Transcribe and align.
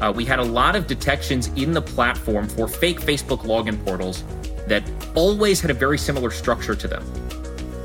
uh, 0.00 0.12
we 0.14 0.24
had 0.24 0.38
a 0.38 0.44
lot 0.44 0.76
of 0.76 0.86
detections 0.86 1.48
in 1.56 1.72
the 1.72 1.82
platform 1.82 2.48
for 2.48 2.68
fake 2.68 3.00
Facebook 3.00 3.40
login 3.40 3.82
portals 3.84 4.24
that 4.66 4.82
always 5.14 5.60
had 5.60 5.70
a 5.70 5.74
very 5.74 5.98
similar 5.98 6.30
structure 6.30 6.74
to 6.74 6.88
them. 6.88 7.04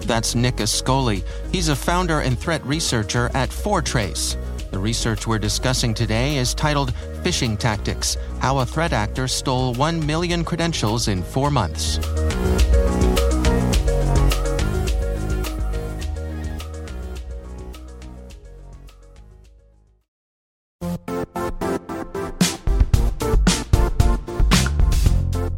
That's 0.01 0.35
Nick 0.35 0.57
Ascoli. 0.57 1.23
He's 1.51 1.69
a 1.69 1.75
founder 1.75 2.19
and 2.19 2.37
threat 2.37 2.63
researcher 2.65 3.31
at 3.33 3.51
Foretrace. 3.51 4.37
The 4.71 4.79
research 4.79 5.27
we're 5.27 5.39
discussing 5.39 5.93
today 5.93 6.37
is 6.37 6.53
titled 6.53 6.93
Phishing 7.23 7.57
Tactics 7.57 8.17
How 8.39 8.57
a 8.57 8.65
Threat 8.65 8.91
Actor 8.91 9.27
Stole 9.27 9.73
1 9.75 10.05
Million 10.05 10.43
Credentials 10.43 11.07
in 11.07 11.23
Four 11.23 11.51
Months. 11.51 11.99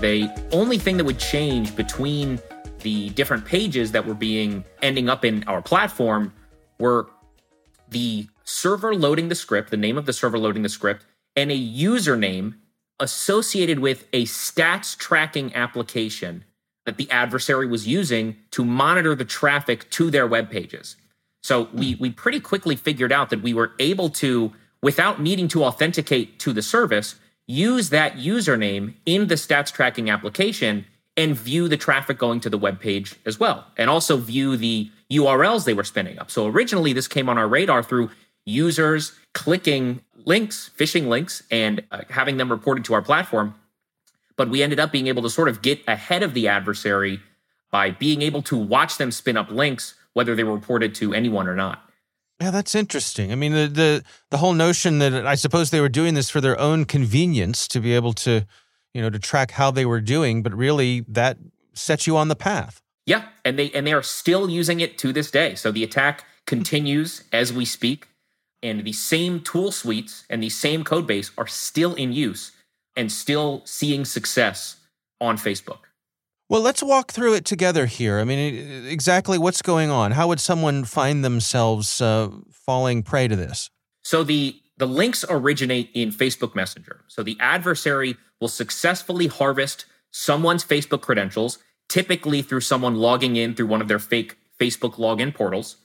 The 0.00 0.30
only 0.52 0.78
thing 0.78 0.96
that 0.96 1.04
would 1.04 1.18
change 1.18 1.76
between 1.76 2.40
the 2.80 3.10
different 3.10 3.44
pages 3.44 3.92
that 3.92 4.06
were 4.06 4.14
being 4.14 4.64
ending 4.80 5.10
up 5.10 5.26
in 5.26 5.44
our 5.46 5.60
platform 5.60 6.32
were 6.78 7.10
the 7.90 8.26
server 8.44 8.94
loading 8.94 9.28
the 9.28 9.34
script, 9.34 9.70
the 9.70 9.76
name 9.76 9.98
of 9.98 10.06
the 10.06 10.14
server 10.14 10.38
loading 10.38 10.62
the 10.62 10.70
script, 10.70 11.04
and 11.36 11.50
a 11.50 11.58
username 11.58 12.54
associated 12.98 13.80
with 13.80 14.06
a 14.14 14.24
stats 14.24 14.96
tracking 14.96 15.54
application 15.54 16.44
that 16.86 16.96
the 16.96 17.10
adversary 17.10 17.66
was 17.66 17.86
using 17.86 18.36
to 18.52 18.64
monitor 18.64 19.14
the 19.14 19.24
traffic 19.26 19.90
to 19.90 20.10
their 20.10 20.26
web 20.26 20.50
pages. 20.50 20.96
So 21.42 21.68
we 21.74 21.96
we 21.96 22.10
pretty 22.10 22.40
quickly 22.40 22.74
figured 22.74 23.12
out 23.12 23.28
that 23.30 23.42
we 23.42 23.52
were 23.52 23.72
able 23.78 24.08
to 24.10 24.52
without 24.82 25.20
needing 25.20 25.48
to 25.48 25.64
authenticate 25.64 26.38
to 26.40 26.54
the 26.54 26.62
service 26.62 27.16
use 27.50 27.90
that 27.90 28.14
username 28.14 28.94
in 29.06 29.26
the 29.26 29.34
stats 29.34 29.72
tracking 29.72 30.08
application 30.08 30.86
and 31.16 31.36
view 31.36 31.66
the 31.68 31.76
traffic 31.76 32.16
going 32.16 32.38
to 32.40 32.48
the 32.48 32.56
web 32.56 32.80
page 32.80 33.16
as 33.26 33.40
well, 33.40 33.66
and 33.76 33.90
also 33.90 34.16
view 34.16 34.56
the 34.56 34.88
URLs 35.10 35.64
they 35.64 35.74
were 35.74 35.84
spinning 35.84 36.18
up. 36.18 36.30
So 36.30 36.46
originally, 36.46 36.92
this 36.92 37.08
came 37.08 37.28
on 37.28 37.36
our 37.36 37.48
radar 37.48 37.82
through 37.82 38.10
users 38.46 39.12
clicking 39.34 40.00
links, 40.24 40.70
phishing 40.78 41.08
links, 41.08 41.42
and 41.50 41.82
uh, 41.90 42.02
having 42.08 42.36
them 42.36 42.50
reported 42.50 42.84
to 42.84 42.94
our 42.94 43.02
platform. 43.02 43.54
But 44.36 44.48
we 44.48 44.62
ended 44.62 44.78
up 44.78 44.92
being 44.92 45.08
able 45.08 45.22
to 45.22 45.30
sort 45.30 45.48
of 45.48 45.60
get 45.60 45.82
ahead 45.88 46.22
of 46.22 46.34
the 46.34 46.46
adversary 46.46 47.20
by 47.72 47.90
being 47.90 48.22
able 48.22 48.42
to 48.42 48.56
watch 48.56 48.96
them 48.96 49.10
spin 49.10 49.36
up 49.36 49.50
links, 49.50 49.94
whether 50.12 50.36
they 50.36 50.44
were 50.44 50.54
reported 50.54 50.94
to 50.96 51.12
anyone 51.12 51.48
or 51.48 51.56
not. 51.56 51.89
Yeah, 52.40 52.50
that's 52.50 52.74
interesting. 52.74 53.32
I 53.32 53.34
mean, 53.34 53.52
the, 53.52 53.66
the 53.68 54.04
the 54.30 54.38
whole 54.38 54.54
notion 54.54 54.98
that 55.00 55.26
I 55.26 55.34
suppose 55.34 55.70
they 55.70 55.80
were 55.80 55.90
doing 55.90 56.14
this 56.14 56.30
for 56.30 56.40
their 56.40 56.58
own 56.58 56.86
convenience 56.86 57.68
to 57.68 57.80
be 57.80 57.94
able 57.94 58.14
to, 58.14 58.46
you 58.94 59.02
know, 59.02 59.10
to 59.10 59.18
track 59.18 59.52
how 59.52 59.70
they 59.70 59.84
were 59.84 60.00
doing, 60.00 60.42
but 60.42 60.54
really 60.54 61.04
that 61.06 61.36
sets 61.74 62.06
you 62.06 62.16
on 62.16 62.28
the 62.28 62.36
path. 62.36 62.80
Yeah, 63.04 63.24
and 63.44 63.58
they 63.58 63.70
and 63.72 63.86
they 63.86 63.92
are 63.92 64.02
still 64.02 64.48
using 64.48 64.80
it 64.80 64.96
to 64.98 65.12
this 65.12 65.30
day. 65.30 65.54
So 65.54 65.70
the 65.70 65.84
attack 65.84 66.24
continues 66.46 67.24
as 67.30 67.52
we 67.52 67.66
speak, 67.66 68.08
and 68.62 68.84
the 68.84 68.92
same 68.94 69.40
tool 69.40 69.70
suites 69.70 70.24
and 70.30 70.42
the 70.42 70.48
same 70.48 70.82
code 70.82 71.06
base 71.06 71.30
are 71.36 71.46
still 71.46 71.94
in 71.94 72.12
use 72.14 72.52
and 72.96 73.12
still 73.12 73.62
seeing 73.66 74.06
success 74.06 74.76
on 75.20 75.36
Facebook. 75.36 75.89
Well, 76.50 76.62
let's 76.62 76.82
walk 76.82 77.12
through 77.12 77.34
it 77.34 77.44
together 77.44 77.86
here. 77.86 78.18
I 78.18 78.24
mean, 78.24 78.84
exactly 78.86 79.38
what's 79.38 79.62
going 79.62 79.88
on. 79.88 80.10
How 80.10 80.26
would 80.26 80.40
someone 80.40 80.84
find 80.84 81.24
themselves 81.24 82.00
uh, 82.00 82.28
falling 82.50 83.04
prey 83.04 83.28
to 83.28 83.36
this? 83.36 83.70
So 84.02 84.24
the 84.24 84.60
the 84.76 84.86
links 84.86 85.24
originate 85.28 85.90
in 85.94 86.10
Facebook 86.10 86.56
Messenger. 86.56 87.04
So 87.06 87.22
the 87.22 87.36
adversary 87.38 88.16
will 88.40 88.48
successfully 88.48 89.28
harvest 89.28 89.84
someone's 90.10 90.64
Facebook 90.64 91.02
credentials, 91.02 91.58
typically 91.88 92.42
through 92.42 92.62
someone 92.62 92.96
logging 92.96 93.36
in 93.36 93.54
through 93.54 93.66
one 93.66 93.80
of 93.80 93.86
their 93.86 94.00
fake 94.00 94.36
Facebook 94.58 94.94
login 94.94 95.32
portals. 95.32 95.76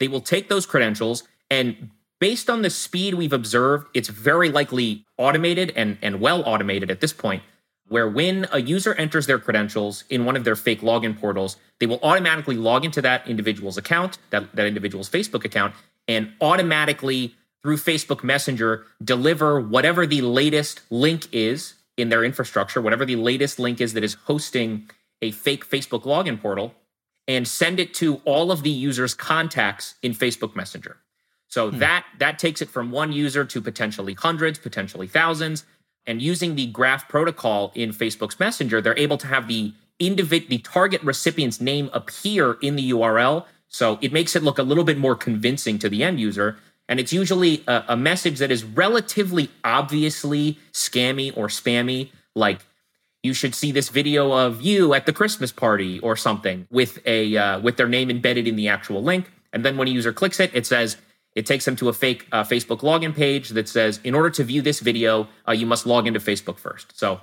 They 0.00 0.08
will 0.08 0.20
take 0.20 0.50
those 0.50 0.66
credentials 0.66 1.22
and 1.48 1.90
based 2.18 2.50
on 2.50 2.60
the 2.60 2.68
speed 2.68 3.14
we've 3.14 3.32
observed, 3.32 3.86
it's 3.94 4.10
very 4.10 4.50
likely 4.50 5.06
automated 5.16 5.72
and, 5.74 5.96
and 6.02 6.20
well 6.20 6.42
automated 6.44 6.90
at 6.90 7.00
this 7.00 7.14
point 7.14 7.42
where 7.90 8.08
when 8.08 8.46
a 8.52 8.60
user 8.60 8.94
enters 8.94 9.26
their 9.26 9.40
credentials 9.40 10.04
in 10.08 10.24
one 10.24 10.36
of 10.36 10.44
their 10.44 10.54
fake 10.54 10.80
login 10.80 11.18
portals, 11.18 11.56
they 11.80 11.86
will 11.86 11.98
automatically 12.04 12.56
log 12.56 12.84
into 12.84 13.02
that 13.02 13.26
individual's 13.28 13.76
account, 13.76 14.16
that, 14.30 14.54
that 14.54 14.64
individual's 14.64 15.10
Facebook 15.10 15.44
account, 15.44 15.74
and 16.06 16.32
automatically 16.40 17.34
through 17.64 17.76
Facebook 17.76 18.22
Messenger 18.22 18.86
deliver 19.02 19.60
whatever 19.60 20.06
the 20.06 20.22
latest 20.22 20.82
link 20.90 21.26
is 21.32 21.74
in 21.96 22.10
their 22.10 22.22
infrastructure, 22.22 22.80
whatever 22.80 23.04
the 23.04 23.16
latest 23.16 23.58
link 23.58 23.80
is 23.80 23.92
that 23.94 24.04
is 24.04 24.14
hosting 24.14 24.88
a 25.20 25.32
fake 25.32 25.68
Facebook 25.68 26.04
login 26.04 26.40
portal, 26.40 26.72
and 27.26 27.46
send 27.46 27.80
it 27.80 27.92
to 27.94 28.20
all 28.24 28.52
of 28.52 28.62
the 28.62 28.70
users' 28.70 29.14
contacts 29.14 29.96
in 30.00 30.12
Facebook 30.12 30.54
Messenger. 30.54 30.96
So 31.48 31.72
hmm. 31.72 31.78
that 31.80 32.06
that 32.20 32.38
takes 32.38 32.62
it 32.62 32.70
from 32.70 32.92
one 32.92 33.10
user 33.10 33.44
to 33.44 33.60
potentially 33.60 34.14
hundreds, 34.14 34.60
potentially 34.60 35.08
thousands. 35.08 35.64
And 36.10 36.20
using 36.20 36.56
the 36.56 36.66
graph 36.66 37.08
protocol 37.08 37.70
in 37.76 37.90
Facebook's 37.90 38.40
Messenger, 38.40 38.80
they're 38.80 38.98
able 38.98 39.16
to 39.18 39.28
have 39.28 39.46
the 39.46 39.72
individ- 40.00 40.48
the 40.48 40.58
target 40.58 41.00
recipient's 41.04 41.60
name 41.60 41.88
appear 41.92 42.54
in 42.60 42.74
the 42.74 42.90
URL. 42.90 43.46
So 43.68 43.96
it 44.02 44.12
makes 44.12 44.34
it 44.34 44.42
look 44.42 44.58
a 44.58 44.64
little 44.64 44.82
bit 44.82 44.98
more 44.98 45.14
convincing 45.14 45.78
to 45.78 45.88
the 45.88 46.02
end 46.02 46.18
user. 46.18 46.58
And 46.88 46.98
it's 46.98 47.12
usually 47.12 47.62
a, 47.68 47.84
a 47.90 47.96
message 47.96 48.40
that 48.40 48.50
is 48.50 48.64
relatively 48.64 49.50
obviously 49.62 50.58
scammy 50.72 51.32
or 51.36 51.46
spammy, 51.46 52.10
like 52.34 52.66
you 53.22 53.32
should 53.32 53.54
see 53.54 53.70
this 53.70 53.88
video 53.88 54.32
of 54.32 54.62
you 54.62 54.94
at 54.94 55.06
the 55.06 55.12
Christmas 55.12 55.52
party 55.52 56.00
or 56.00 56.16
something 56.16 56.66
with 56.72 56.98
a 57.06 57.36
uh, 57.36 57.60
with 57.60 57.76
their 57.76 57.86
name 57.88 58.10
embedded 58.10 58.48
in 58.48 58.56
the 58.56 58.66
actual 58.66 59.00
link. 59.00 59.30
And 59.52 59.64
then 59.64 59.76
when 59.76 59.86
a 59.86 59.92
user 59.92 60.12
clicks 60.12 60.40
it, 60.40 60.50
it 60.54 60.66
says 60.66 60.96
it 61.34 61.46
takes 61.46 61.64
them 61.64 61.76
to 61.76 61.88
a 61.88 61.92
fake 61.92 62.26
uh, 62.32 62.42
Facebook 62.42 62.80
login 62.80 63.14
page 63.14 63.50
that 63.50 63.68
says, 63.68 64.00
in 64.02 64.14
order 64.14 64.30
to 64.30 64.44
view 64.44 64.62
this 64.62 64.80
video, 64.80 65.28
uh, 65.46 65.52
you 65.52 65.66
must 65.66 65.86
log 65.86 66.06
into 66.06 66.20
Facebook 66.20 66.58
first. 66.58 66.98
So 66.98 67.20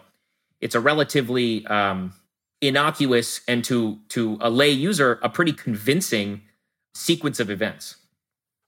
it's 0.62 0.75
a 0.75 0.80
relatively 0.80 1.65
um, 1.68 2.13
innocuous 2.62 3.42
and 3.48 3.63
to 3.65 4.00
to 4.09 4.38
a 4.42 4.50
lay 4.50 4.69
user 4.69 5.19
a 5.21 5.30
pretty 5.30 5.54
convincing 5.54 6.42
sequence 6.94 7.39
of 7.39 7.50
events. 7.50 7.95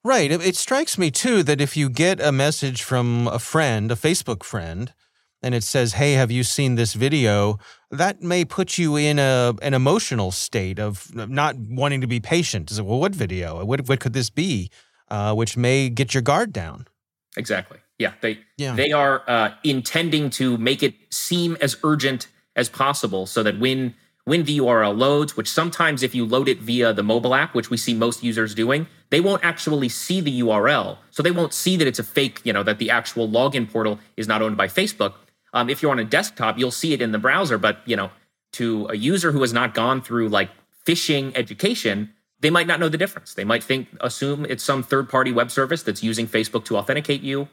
Right. 0.03 0.31
It, 0.31 0.45
it 0.45 0.55
strikes 0.55 0.97
me 0.97 1.11
too 1.11 1.43
that 1.43 1.59
if 1.59 1.75
you 1.75 1.89
get 1.89 2.21
a 2.21 2.31
message 2.31 2.83
from 2.83 3.27
a 3.27 3.39
friend, 3.39 3.91
a 3.91 3.95
Facebook 3.95 4.43
friend, 4.43 4.93
and 5.41 5.55
it 5.55 5.63
says, 5.63 5.93
"Hey, 5.93 6.13
have 6.13 6.31
you 6.31 6.43
seen 6.43 6.75
this 6.75 6.93
video?" 6.93 7.59
That 7.91 8.21
may 8.21 8.45
put 8.45 8.77
you 8.77 8.97
in 8.97 9.19
a 9.19 9.55
an 9.61 9.73
emotional 9.73 10.31
state 10.31 10.79
of 10.79 11.13
not 11.15 11.55
wanting 11.57 12.01
to 12.01 12.07
be 12.07 12.19
patient. 12.19 12.71
Is 12.71 12.79
it, 12.79 12.85
well, 12.85 12.99
what 12.99 13.15
video? 13.15 13.63
What 13.65 13.87
what 13.87 13.99
could 13.99 14.13
this 14.13 14.29
be? 14.29 14.69
Uh, 15.09 15.33
which 15.33 15.57
may 15.57 15.89
get 15.89 16.13
your 16.13 16.21
guard 16.21 16.53
down. 16.53 16.87
Exactly. 17.35 17.79
Yeah. 17.97 18.13
They 18.21 18.39
yeah. 18.57 18.75
they 18.75 18.91
are 18.91 19.23
uh, 19.27 19.51
intending 19.63 20.29
to 20.31 20.57
make 20.57 20.83
it 20.83 20.95
seem 21.09 21.57
as 21.61 21.77
urgent 21.83 22.27
as 22.55 22.69
possible, 22.69 23.25
so 23.25 23.43
that 23.43 23.59
when 23.59 23.95
when 24.25 24.43
the 24.43 24.59
URL 24.59 24.95
loads, 24.95 25.35
which 25.35 25.49
sometimes 25.49 26.03
if 26.03 26.13
you 26.13 26.25
load 26.25 26.47
it 26.47 26.59
via 26.59 26.93
the 26.93 27.01
mobile 27.01 27.33
app, 27.33 27.55
which 27.55 27.71
we 27.71 27.77
see 27.77 27.95
most 27.95 28.23
users 28.23 28.53
doing, 28.53 28.85
they 29.09 29.19
won't 29.19 29.43
actually 29.43 29.89
see 29.89 30.21
the 30.21 30.41
URL. 30.41 30.97
So 31.09 31.23
they 31.23 31.31
won't 31.31 31.53
see 31.53 31.77
that 31.77 31.87
it's 31.87 31.97
a 31.97 32.03
fake, 32.03 32.41
you 32.43 32.53
know, 32.53 32.61
that 32.61 32.77
the 32.77 32.91
actual 32.91 33.27
login 33.27 33.67
portal 33.67 33.99
is 34.17 34.27
not 34.27 34.43
owned 34.43 34.55
by 34.55 34.67
Facebook. 34.67 35.15
Um, 35.53 35.69
if 35.69 35.81
you're 35.81 35.91
on 35.91 35.97
a 35.97 36.05
desktop, 36.05 36.59
you'll 36.59 36.69
see 36.69 36.93
it 36.93 37.01
in 37.01 37.11
the 37.11 37.17
browser, 37.17 37.57
but 37.57 37.79
you 37.85 37.95
know, 37.95 38.11
to 38.53 38.87
a 38.91 38.95
user 38.95 39.31
who 39.31 39.41
has 39.41 39.51
not 39.51 39.73
gone 39.73 40.01
through 40.01 40.29
like 40.29 40.51
phishing 40.85 41.35
education, 41.35 42.13
they 42.41 42.49
might 42.49 42.67
not 42.67 42.79
know 42.79 42.89
the 42.89 42.97
difference. 42.97 43.33
They 43.33 43.43
might 43.43 43.63
think 43.63 43.87
assume 44.01 44.45
it's 44.45 44.63
some 44.63 44.83
third-party 44.83 45.31
web 45.31 45.51
service 45.51 45.83
that's 45.83 46.03
using 46.03 46.27
Facebook 46.27 46.65
to 46.65 46.77
authenticate 46.77 47.21
you. 47.21 47.47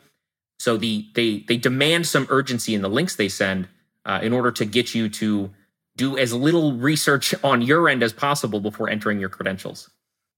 So 0.58 0.76
the 0.76 1.06
they 1.14 1.44
they 1.46 1.56
demand 1.56 2.06
some 2.06 2.26
urgency 2.30 2.74
in 2.74 2.82
the 2.82 2.88
links 2.88 3.16
they 3.16 3.28
send 3.28 3.68
uh, 4.04 4.20
in 4.22 4.32
order 4.32 4.50
to 4.52 4.64
get 4.64 4.94
you 4.94 5.08
to 5.10 5.50
do 5.96 6.16
as 6.16 6.32
little 6.32 6.74
research 6.74 7.34
on 7.44 7.62
your 7.62 7.88
end 7.88 8.02
as 8.02 8.12
possible 8.12 8.60
before 8.60 8.88
entering 8.88 9.20
your 9.20 9.28
credentials. 9.28 9.90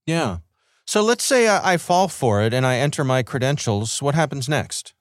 Yeah. 0.05 0.37
So 0.85 1.03
let's 1.03 1.23
say 1.23 1.47
I, 1.47 1.73
I 1.73 1.77
fall 1.77 2.07
for 2.07 2.41
it 2.41 2.53
and 2.53 2.65
I 2.65 2.77
enter 2.77 3.03
my 3.03 3.21
credentials. 3.21 4.01
What 4.01 4.15
happens 4.15 4.49
next? 4.49 4.93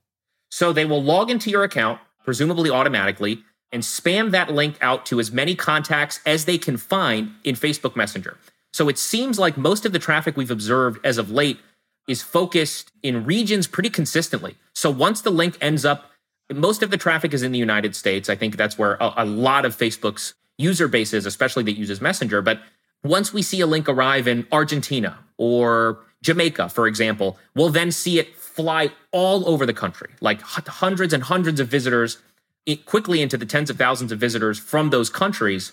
So 0.51 0.73
they 0.73 0.85
will 0.85 1.03
log 1.03 1.31
into 1.31 1.51
your 1.51 1.65
account 1.65 1.99
presumably 2.29 2.69
automatically, 2.69 3.43
and 3.73 3.83
spam 3.83 4.33
that 4.33 4.53
link 4.53 4.77
out 4.83 5.07
to 5.07 5.19
as 5.19 5.33
many 5.33 5.55
contacts 5.55 6.21
as 6.27 6.45
they 6.45 6.59
can 6.59 6.77
find 6.77 7.31
in 7.43 7.55
Facebook 7.55 7.97
Messenger. 7.97 8.37
So 8.73 8.89
it 8.89 8.99
seems 8.99 9.39
like 9.39 9.57
most 9.57 9.87
of 9.87 9.93
the 9.93 9.99
traffic 9.99 10.37
we've 10.37 10.51
observed 10.51 11.05
as 11.05 11.19
of 11.19 11.31
late 11.31 11.59
is 12.07 12.23
focused 12.23 12.91
in 13.03 13.25
regions 13.25 13.67
pretty 13.67 13.91
consistently. 13.91 14.57
So 14.75 14.91
once 14.91 15.21
the 15.21 15.31
link 15.31 15.57
ends 15.61 15.85
up, 15.85 16.11
most 16.53 16.83
of 16.83 16.91
the 16.91 16.97
traffic 16.97 17.35
is 17.35 17.43
in 17.43 17.53
the 17.53 17.59
United 17.59 17.95
States. 17.95 18.31
I 18.31 18.37
think 18.37 18.57
that's 18.57 18.79
where 18.79 18.95
a, 18.95 19.13
a 19.19 19.25
lot 19.25 19.65
of 19.65 19.77
Facebook's 19.77 20.35
user 20.57 20.89
base 20.89 21.13
is, 21.13 21.27
especially 21.27 21.63
that 21.65 21.79
uses 21.79 22.01
Messenger. 22.01 22.43
But 22.43 22.61
once 23.05 23.33
we 23.33 23.43
see 23.43 23.61
a 23.61 23.67
link 23.67 23.89
arrive 23.89 24.27
in 24.27 24.47
Argentina 24.51 25.19
or 25.37 25.99
Jamaica, 26.23 26.71
for 26.71 26.87
example, 26.87 27.39
we'll 27.55 27.69
then 27.69 27.93
see 27.93 28.19
it 28.19 28.35
fly 28.37 28.91
all 29.13 29.49
over 29.49 29.65
the 29.67 29.73
country, 29.73 30.11
like 30.21 30.41
hundreds 30.43 31.13
and 31.13 31.23
hundreds 31.23 31.61
of 31.61 31.69
visitors, 31.69 32.19
eh, 32.67 32.77
quickly 32.87 33.23
into 33.23 33.37
the 33.37 33.47
tens 33.47 33.71
of 33.71 33.77
thousands 33.77 34.11
of 34.11 34.19
visitors 34.19 34.59
from 34.59 34.91
those 34.91 35.11
countries. 35.11 35.73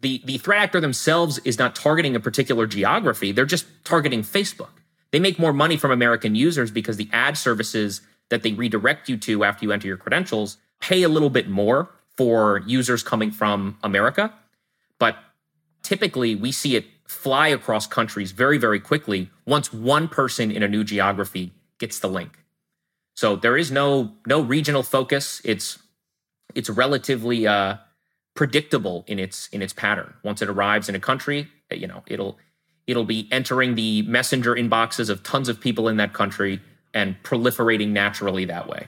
The, 0.00 0.22
the 0.24 0.38
threat 0.38 0.60
actor 0.60 0.80
themselves 0.80 1.38
is 1.38 1.58
not 1.58 1.74
targeting 1.74 2.14
a 2.14 2.20
particular 2.20 2.66
geography, 2.66 3.32
they're 3.32 3.46
just 3.46 3.66
targeting 3.84 4.22
Facebook. 4.22 4.70
They 5.10 5.20
make 5.20 5.38
more 5.38 5.52
money 5.52 5.76
from 5.76 5.90
American 5.90 6.34
users 6.34 6.70
because 6.70 6.96
the 6.96 7.08
ad 7.12 7.38
services 7.38 8.02
that 8.28 8.42
they 8.42 8.52
redirect 8.52 9.08
you 9.08 9.16
to 9.16 9.44
after 9.44 9.64
you 9.64 9.72
enter 9.72 9.86
your 9.86 9.96
credentials 9.96 10.58
pay 10.80 11.02
a 11.02 11.08
little 11.08 11.30
bit 11.30 11.48
more 11.48 11.90
for 12.16 12.62
users 12.66 13.02
coming 13.02 13.30
from 13.30 13.78
America. 13.82 14.32
But 14.98 15.16
typically, 15.82 16.34
we 16.34 16.52
see 16.52 16.76
it 16.76 16.86
fly 17.06 17.48
across 17.48 17.86
countries 17.86 18.32
very, 18.32 18.58
very 18.58 18.80
quickly 18.80 19.30
once 19.46 19.72
one 19.72 20.08
person 20.08 20.50
in 20.50 20.62
a 20.62 20.68
new 20.68 20.82
geography 20.82 21.52
gets 21.78 21.98
the 21.98 22.08
link. 22.08 22.44
So 23.14 23.36
there 23.36 23.56
is 23.56 23.70
no 23.70 24.12
no 24.26 24.40
regional 24.40 24.82
focus. 24.82 25.40
It's 25.44 25.78
it's 26.54 26.68
relatively 26.68 27.46
uh, 27.46 27.76
predictable 28.36 29.04
in 29.08 29.18
its 29.18 29.48
in 29.48 29.62
its 29.62 29.72
pattern. 29.72 30.14
Once 30.22 30.40
it 30.42 30.48
arrives 30.48 30.88
in 30.88 30.94
a 30.94 31.00
country, 31.00 31.48
eh, 31.70 31.74
you 31.74 31.88
know 31.88 32.04
it'll 32.06 32.38
it'll 32.86 33.04
be 33.04 33.28
entering 33.32 33.74
the 33.74 34.02
messenger 34.02 34.54
inboxes 34.54 35.10
of 35.10 35.22
tons 35.24 35.48
of 35.48 35.60
people 35.60 35.88
in 35.88 35.96
that 35.96 36.12
country 36.12 36.60
and 36.94 37.20
proliferating 37.24 37.88
naturally 37.88 38.44
that 38.44 38.68
way. 38.68 38.86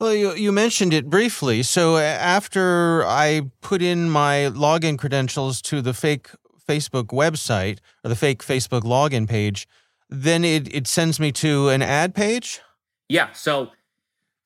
Well, 0.00 0.12
you, 0.12 0.34
you 0.34 0.50
mentioned 0.50 0.92
it 0.92 1.08
briefly. 1.08 1.62
So 1.62 1.96
after 1.96 3.06
I 3.06 3.42
put 3.60 3.80
in 3.82 4.10
my 4.10 4.50
login 4.52 4.98
credentials 4.98 5.62
to 5.62 5.80
the 5.80 5.94
fake 5.94 6.28
Facebook 6.68 7.06
website 7.06 7.78
or 8.04 8.08
the 8.08 8.16
fake 8.16 8.42
Facebook 8.42 8.82
login 8.82 9.28
page, 9.28 9.68
then 10.10 10.44
it, 10.44 10.74
it 10.74 10.88
sends 10.88 11.20
me 11.20 11.30
to 11.32 11.68
an 11.68 11.82
ad 11.82 12.16
page? 12.16 12.60
Yeah. 13.08 13.30
So 13.32 13.70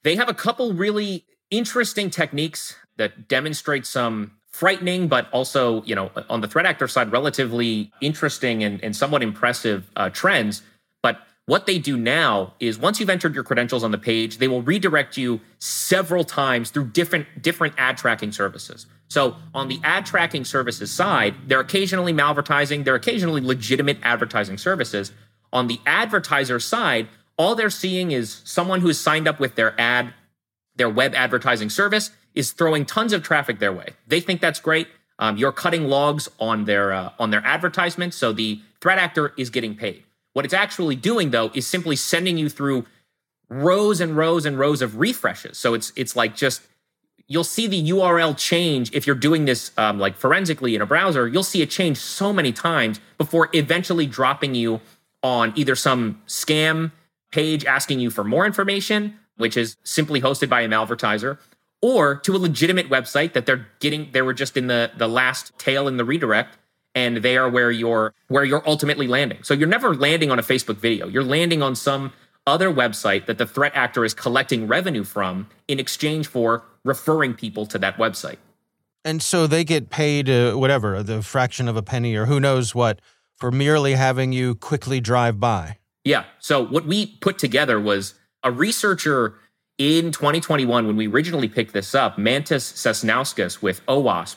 they 0.02 0.14
have 0.17 0.29
a 0.29 0.34
couple 0.34 0.75
really 0.75 1.25
interesting 1.50 2.11
techniques 2.11 2.77
that 2.96 3.29
demonstrate 3.29 3.86
some 3.86 4.32
frightening, 4.48 5.06
but 5.08 5.29
also, 5.32 5.82
you 5.82 5.94
know, 5.94 6.10
on 6.31 6.41
the 6.41 6.48
threat 6.48 6.65
actor 6.65 6.88
side, 6.88 7.12
relatively 7.12 7.93
interesting 8.00 8.65
and, 8.65 8.82
and 8.82 8.96
somewhat 8.96 9.22
impressive 9.22 9.91
uh, 9.96 10.08
trends. 10.10 10.62
But 11.03 11.20
what 11.44 11.67
they 11.67 11.79
do 11.79 11.96
now 11.96 12.55
is 12.58 12.79
once 12.79 12.98
you've 12.98 13.10
entered 13.10 13.34
your 13.34 13.44
credentials 13.44 13.84
on 13.84 13.91
the 13.91 13.98
page, 13.98 14.38
they 14.38 14.48
will 14.48 14.62
redirect 14.62 15.17
you 15.17 15.41
several 15.58 16.24
times 16.24 16.70
through 16.70 16.86
different 16.86 17.26
different 17.43 17.74
ad 17.76 17.98
tracking 17.98 18.32
services. 18.32 18.86
So 19.08 19.36
on 19.55 19.69
the 19.69 19.79
ad 19.84 20.06
tracking 20.06 20.44
services 20.44 20.91
side, 20.91 21.34
they're 21.46 21.60
occasionally 21.60 22.12
malvertising, 22.12 22.84
they're 22.84 22.94
occasionally 22.94 23.43
legitimate 23.43 23.98
advertising 24.03 24.58
services, 24.58 25.12
on 25.53 25.69
the 25.69 25.81
advertiser 25.86 26.58
side, 26.58 27.08
all 27.38 27.55
they're 27.55 27.70
seeing 27.70 28.10
is 28.10 28.43
someone 28.44 28.81
who's 28.81 28.98
signed 28.98 29.29
up 29.29 29.38
with 29.38 29.55
their 29.55 29.79
ad, 29.81 30.12
their 30.76 30.88
web 30.88 31.15
advertising 31.15 31.70
service 31.70 32.10
is 32.36 32.52
throwing 32.52 32.84
tons 32.84 33.12
of 33.12 33.24
traffic 33.24 33.58
their 33.58 33.72
way. 33.72 33.94
They 34.06 34.20
think 34.20 34.40
that's 34.40 34.60
great. 34.60 34.86
Um, 35.19 35.36
you're 35.38 35.52
cutting 35.52 35.88
logs 35.88 36.28
on 36.38 36.66
their 36.66 36.93
uh, 36.93 37.10
on 37.19 37.31
their 37.31 37.44
advertisements, 37.44 38.16
so 38.16 38.32
the 38.32 38.60
threat 38.81 38.98
actor 38.98 39.32
is 39.36 39.50
getting 39.50 39.74
paid. 39.74 40.05
What 40.34 40.44
it's 40.44 40.55
actually 40.55 40.94
doing 40.94 41.31
though 41.31 41.50
is 41.55 41.66
simply 41.66 41.96
sending 41.96 42.36
you 42.36 42.48
through 42.50 42.84
rows 43.48 44.00
and 44.00 44.16
rows 44.16 44.44
and 44.44 44.58
rows 44.58 44.82
of 44.82 44.98
refreshes. 44.98 45.56
So 45.58 45.72
it's 45.72 45.93
it's 45.96 46.14
like 46.14 46.36
just 46.36 46.62
you'll 47.26 47.44
see 47.44 47.66
the 47.66 47.90
URL 47.90 48.36
change 48.36 48.93
if 48.94 49.06
you're 49.06 49.16
doing 49.16 49.46
this 49.46 49.72
um, 49.78 49.98
like 49.98 50.14
forensically 50.16 50.74
in 50.74 50.82
a 50.82 50.86
browser. 50.86 51.26
You'll 51.26 51.43
see 51.43 51.62
it 51.62 51.70
change 51.70 51.96
so 51.96 52.32
many 52.32 52.52
times 52.52 53.00
before 53.19 53.48
eventually 53.55 54.06
dropping 54.06 54.55
you 54.55 54.81
on 55.22 55.52
either 55.56 55.74
some 55.74 56.20
scam 56.26 56.93
page 57.32 57.64
asking 57.64 58.00
you 58.00 58.10
for 58.10 58.22
more 58.22 58.46
information, 58.46 59.19
which 59.36 59.56
is 59.56 59.76
simply 59.82 60.20
hosted 60.20 60.48
by 60.48 60.60
a 60.60 60.69
malvertiser, 60.69 61.38
or 61.82 62.16
to 62.16 62.34
a 62.34 62.38
legitimate 62.38 62.88
website 62.88 63.32
that 63.34 63.46
they're 63.46 63.66
getting 63.80 64.10
they 64.12 64.22
were 64.22 64.34
just 64.34 64.56
in 64.56 64.66
the 64.66 64.90
the 64.96 65.08
last 65.08 65.58
tail 65.58 65.88
in 65.88 65.96
the 65.96 66.04
redirect 66.04 66.56
and 66.96 67.18
they 67.18 67.36
are 67.36 67.48
where 67.48 67.70
you're 67.70 68.14
where 68.28 68.44
you're 68.44 68.66
ultimately 68.66 69.06
landing. 69.06 69.42
So 69.42 69.54
you're 69.54 69.68
never 69.68 69.94
landing 69.94 70.30
on 70.30 70.38
a 70.38 70.42
Facebook 70.42 70.78
video. 70.78 71.06
You're 71.06 71.22
landing 71.22 71.62
on 71.62 71.76
some 71.76 72.12
other 72.46 72.72
website 72.72 73.26
that 73.26 73.38
the 73.38 73.46
threat 73.46 73.72
actor 73.74 74.04
is 74.04 74.14
collecting 74.14 74.66
revenue 74.66 75.04
from 75.04 75.48
in 75.68 75.78
exchange 75.78 76.26
for 76.26 76.64
referring 76.84 77.34
people 77.34 77.66
to 77.66 77.78
that 77.78 77.98
website. 77.98 78.38
And 79.04 79.22
so 79.22 79.46
they 79.46 79.62
get 79.62 79.90
paid 79.90 80.28
uh, 80.28 80.54
whatever, 80.54 81.02
the 81.02 81.22
fraction 81.22 81.68
of 81.68 81.76
a 81.76 81.82
penny 81.82 82.16
or 82.16 82.26
who 82.26 82.40
knows 82.40 82.74
what 82.74 83.00
for 83.36 83.50
merely 83.50 83.92
having 83.92 84.32
you 84.32 84.54
quickly 84.54 85.00
drive 85.00 85.38
by. 85.38 85.78
Yeah. 86.04 86.24
So 86.38 86.64
what 86.64 86.86
we 86.86 87.06
put 87.20 87.38
together 87.38 87.80
was 87.80 88.14
a 88.42 88.50
researcher 88.50 89.34
in 89.78 90.10
2021, 90.10 90.86
when 90.86 90.96
we 90.96 91.06
originally 91.06 91.48
picked 91.48 91.72
this 91.72 91.94
up, 91.94 92.16
Mantas 92.16 92.72
Sasnauskas 92.72 93.60
with 93.60 93.84
OWASP, 93.86 94.36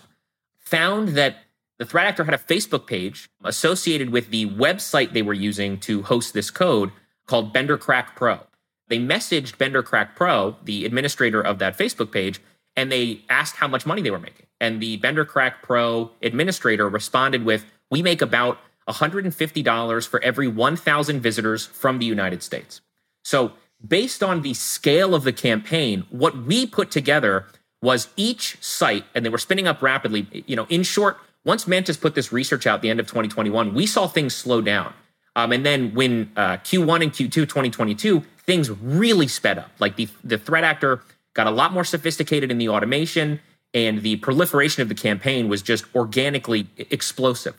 found 0.59 1.09
that 1.09 1.37
the 1.77 1.85
threat 1.85 2.07
actor 2.07 2.25
had 2.25 2.33
a 2.33 2.37
Facebook 2.37 2.85
page 2.85 3.29
associated 3.43 4.09
with 4.09 4.29
the 4.29 4.47
website 4.47 5.13
they 5.13 5.21
were 5.21 5.33
using 5.33 5.79
to 5.79 6.03
host 6.03 6.33
this 6.33 6.51
code 6.51 6.91
called 7.25 7.53
BenderCrack 7.53 8.15
Pro. 8.15 8.41
They 8.89 8.99
messaged 8.99 9.57
BenderCrack 9.57 10.15
Pro, 10.15 10.57
the 10.63 10.85
administrator 10.85 11.41
of 11.41 11.59
that 11.59 11.77
Facebook 11.77 12.11
page, 12.11 12.41
and 12.75 12.91
they 12.91 13.21
asked 13.29 13.55
how 13.55 13.67
much 13.67 13.85
money 13.85 14.01
they 14.01 14.11
were 14.11 14.19
making. 14.19 14.47
And 14.59 14.81
the 14.81 14.99
BenderCrack 14.99 15.61
Pro 15.61 16.11
administrator 16.21 16.89
responded 16.89 17.45
with, 17.45 17.65
We 17.89 18.01
make 18.01 18.21
about 18.21 18.57
$150 18.89 20.07
for 20.07 20.21
every 20.21 20.47
1,000 20.47 21.21
visitors 21.21 21.67
from 21.67 21.99
the 21.99 22.05
United 22.05 22.43
States. 22.43 22.81
So, 23.23 23.53
based 23.85 24.21
on 24.21 24.41
the 24.41 24.53
scale 24.53 25.15
of 25.15 25.23
the 25.23 25.33
campaign, 25.33 26.05
what 26.09 26.37
we 26.45 26.65
put 26.65 26.91
together 26.91 27.45
was 27.81 28.09
each 28.17 28.57
site, 28.61 29.05
and 29.15 29.25
they 29.25 29.29
were 29.29 29.37
spinning 29.37 29.67
up 29.67 29.81
rapidly. 29.81 30.27
You 30.47 30.55
know, 30.55 30.67
in 30.69 30.83
short, 30.83 31.17
once 31.45 31.67
Mantas 31.67 31.97
put 31.97 32.15
this 32.15 32.33
research 32.33 32.67
out 32.67 32.75
at 32.75 32.81
the 32.81 32.89
end 32.89 32.99
of 32.99 33.07
2021, 33.07 33.73
we 33.73 33.85
saw 33.85 34.07
things 34.07 34.35
slow 34.35 34.61
down. 34.61 34.93
Um, 35.35 35.53
and 35.53 35.65
then 35.65 35.93
when 35.93 36.31
uh, 36.35 36.57
Q1 36.57 37.03
and 37.03 37.13
Q2 37.13 37.31
2022, 37.31 38.21
things 38.45 38.69
really 38.69 39.27
sped 39.27 39.57
up. 39.57 39.71
Like 39.79 39.95
the, 39.95 40.09
the 40.23 40.37
threat 40.37 40.63
actor 40.63 41.01
got 41.33 41.47
a 41.47 41.51
lot 41.51 41.71
more 41.71 41.85
sophisticated 41.85 42.51
in 42.51 42.57
the 42.57 42.67
automation, 42.67 43.39
and 43.73 44.01
the 44.01 44.17
proliferation 44.17 44.81
of 44.81 44.89
the 44.89 44.95
campaign 44.95 45.47
was 45.47 45.61
just 45.61 45.85
organically 45.95 46.67
explosive. 46.77 47.55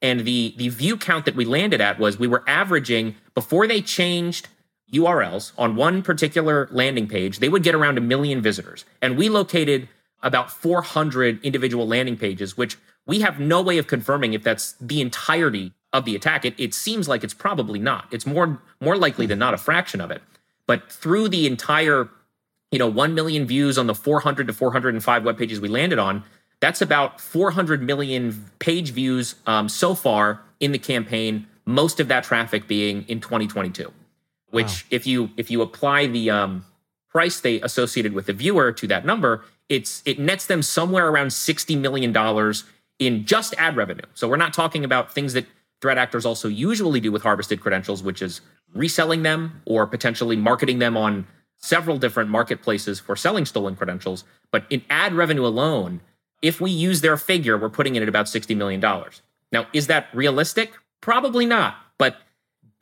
And 0.00 0.20
the, 0.20 0.54
the 0.56 0.68
view 0.70 0.96
count 0.96 1.26
that 1.26 1.36
we 1.36 1.44
landed 1.44 1.80
at 1.80 2.00
was 2.00 2.18
we 2.18 2.26
were 2.26 2.42
averaging, 2.48 3.14
before 3.34 3.68
they 3.68 3.80
changed 3.80 4.48
URLs 4.92 5.52
on 5.56 5.76
one 5.76 6.02
particular 6.02 6.68
landing 6.70 7.08
page, 7.08 7.38
they 7.38 7.48
would 7.48 7.62
get 7.62 7.74
around 7.74 7.98
a 7.98 8.00
million 8.00 8.42
visitors. 8.42 8.84
And 9.00 9.16
we 9.16 9.28
located 9.28 9.88
about 10.22 10.50
400 10.50 11.42
individual 11.44 11.86
landing 11.86 12.16
pages, 12.16 12.56
which 12.56 12.76
we 13.06 13.20
have 13.20 13.40
no 13.40 13.60
way 13.60 13.78
of 13.78 13.86
confirming 13.86 14.34
if 14.34 14.42
that's 14.42 14.72
the 14.80 15.00
entirety 15.00 15.72
of 15.92 16.04
the 16.04 16.14
attack. 16.14 16.44
It, 16.44 16.54
it 16.58 16.74
seems 16.74 17.08
like 17.08 17.24
it's 17.24 17.34
probably 17.34 17.78
not. 17.78 18.06
It's 18.10 18.26
more 18.26 18.60
more 18.80 18.96
likely 18.96 19.26
than 19.26 19.38
not 19.38 19.54
a 19.54 19.58
fraction 19.58 20.00
of 20.00 20.10
it. 20.10 20.22
But 20.66 20.90
through 20.90 21.28
the 21.28 21.46
entire, 21.46 22.08
you 22.70 22.78
know, 22.78 22.86
1 22.86 23.14
million 23.14 23.46
views 23.46 23.78
on 23.78 23.86
the 23.86 23.94
400 23.94 24.46
to 24.46 24.52
405 24.52 25.24
web 25.24 25.36
pages 25.36 25.60
we 25.60 25.68
landed 25.68 25.98
on, 25.98 26.22
that's 26.60 26.80
about 26.80 27.20
400 27.20 27.82
million 27.82 28.50
page 28.60 28.92
views 28.92 29.34
um, 29.46 29.68
so 29.68 29.94
far 29.94 30.40
in 30.60 30.72
the 30.72 30.78
campaign. 30.78 31.46
Most 31.64 32.00
of 32.00 32.08
that 32.08 32.24
traffic 32.24 32.68
being 32.68 33.04
in 33.08 33.20
2022. 33.20 33.92
Which, 34.52 34.84
wow. 34.84 34.88
if 34.90 35.06
you 35.06 35.30
if 35.36 35.50
you 35.50 35.60
apply 35.62 36.06
the 36.06 36.30
um, 36.30 36.64
price 37.10 37.40
they 37.40 37.60
associated 37.60 38.12
with 38.12 38.26
the 38.26 38.32
viewer 38.32 38.72
to 38.72 38.86
that 38.86 39.04
number, 39.04 39.44
it's 39.68 40.02
it 40.06 40.18
nets 40.18 40.46
them 40.46 40.62
somewhere 40.62 41.08
around 41.08 41.32
60 41.32 41.76
million 41.76 42.12
dollars 42.12 42.64
in 42.98 43.24
just 43.24 43.54
ad 43.58 43.76
revenue. 43.76 44.04
So 44.14 44.28
we're 44.28 44.36
not 44.36 44.54
talking 44.54 44.84
about 44.84 45.12
things 45.12 45.32
that 45.32 45.46
threat 45.80 45.98
actors 45.98 46.24
also 46.24 46.48
usually 46.48 47.00
do 47.00 47.10
with 47.10 47.22
harvested 47.22 47.60
credentials, 47.60 48.02
which 48.02 48.22
is 48.22 48.40
reselling 48.74 49.22
them 49.22 49.60
or 49.66 49.86
potentially 49.86 50.36
marketing 50.36 50.78
them 50.78 50.96
on 50.96 51.26
several 51.58 51.98
different 51.98 52.30
marketplaces 52.30 53.00
for 53.00 53.16
selling 53.16 53.44
stolen 53.44 53.74
credentials. 53.76 54.24
But 54.50 54.64
in 54.70 54.82
ad 54.88 55.12
revenue 55.14 55.44
alone, 55.44 56.00
if 56.40 56.60
we 56.60 56.70
use 56.70 57.00
their 57.00 57.16
figure, 57.16 57.58
we're 57.58 57.68
putting 57.68 57.96
it 57.96 58.02
at 58.02 58.08
about 58.08 58.26
$60 58.26 58.56
million. 58.56 58.80
Now, 59.50 59.66
is 59.72 59.86
that 59.88 60.08
realistic? 60.12 60.72
Probably 61.00 61.46
not. 61.46 61.76
But 61.98 62.16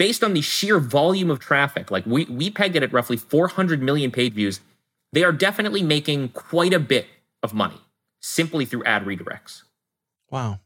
based 0.01 0.25
on 0.25 0.33
the 0.33 0.41
sheer 0.41 0.79
volume 0.79 1.31
of 1.31 1.39
traffic, 1.39 1.91
like 1.91 2.07
we, 2.07 2.25
we 2.25 2.49
pegged 2.51 2.75
it 2.75 2.83
at 2.83 2.91
roughly 2.91 3.19
400 3.19 3.83
million 3.83 4.11
page 4.11 4.33
views, 4.33 4.59
they 5.13 5.23
are 5.23 5.31
definitely 5.31 5.83
making 5.83 6.31
quite 6.31 6.73
a 6.73 6.79
bit 6.79 7.07
of 7.43 7.53
money 7.53 7.77
simply 8.19 8.65
through 8.65 8.83
ad 8.85 9.05
redirects. 9.05 9.63
Wow. 10.31 10.61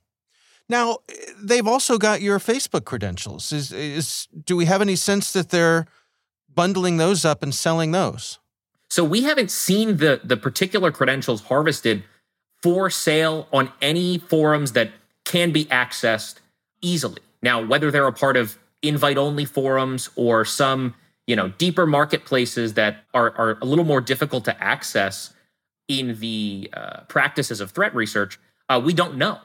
Now, 0.69 0.99
they've 1.37 1.67
also 1.67 1.99
got 1.99 2.23
your 2.23 2.39
Facebook 2.39 2.85
credentials. 2.85 3.53
Is, 3.53 3.73
is 3.73 4.29
do 4.45 4.55
we 4.55 4.67
have 4.67 4.81
any 4.81 4.95
sense 4.95 5.33
that 5.33 5.51
they're 5.51 5.87
bundling 6.55 6.99
those 6.99 7.25
up 7.25 7.43
and 7.43 7.53
selling 7.53 7.91
those? 7.91 8.39
So 8.89 9.03
we 9.03 9.25
haven't 9.25 9.51
seen 9.51 9.97
the 9.97 10.21
the 10.23 10.37
particular 10.37 10.93
credentials 10.93 11.43
harvested 11.43 12.05
for 12.63 12.89
sale 12.89 13.49
on 13.53 13.73
any 13.83 14.19
forums 14.19 14.73
that 14.73 14.93
can 15.25 15.51
be 15.51 15.65
accessed 15.65 16.37
easily. 16.81 17.21
Now, 17.43 17.67
whether 17.67 17.91
they're 17.91 18.07
a 18.07 18.13
part 18.13 18.37
of 18.37 18.59
invite 18.87 19.17
only 19.17 19.45
forums 19.45 20.11
or 20.17 20.45
some, 20.45 20.95
you 21.27 21.37
know, 21.37 21.49
deeper 21.49 21.87
marketplaces 21.87 22.75
that 22.75 23.05
are, 23.13 23.31
are 23.37 23.59
a 23.61 23.65
little 23.65 23.85
more 23.85 24.01
difficult 24.01 24.45
to 24.45 24.63
access 24.63 25.33
in 25.89 26.19
the 26.21 26.71
uh, 26.73 27.01
practices 27.09 27.61
of 27.61 27.71
threat 27.71 27.95
research, 27.95 28.39
uh, 28.69 28.81
we 28.83 28.93
don't 28.93 29.17
know. 29.17 29.39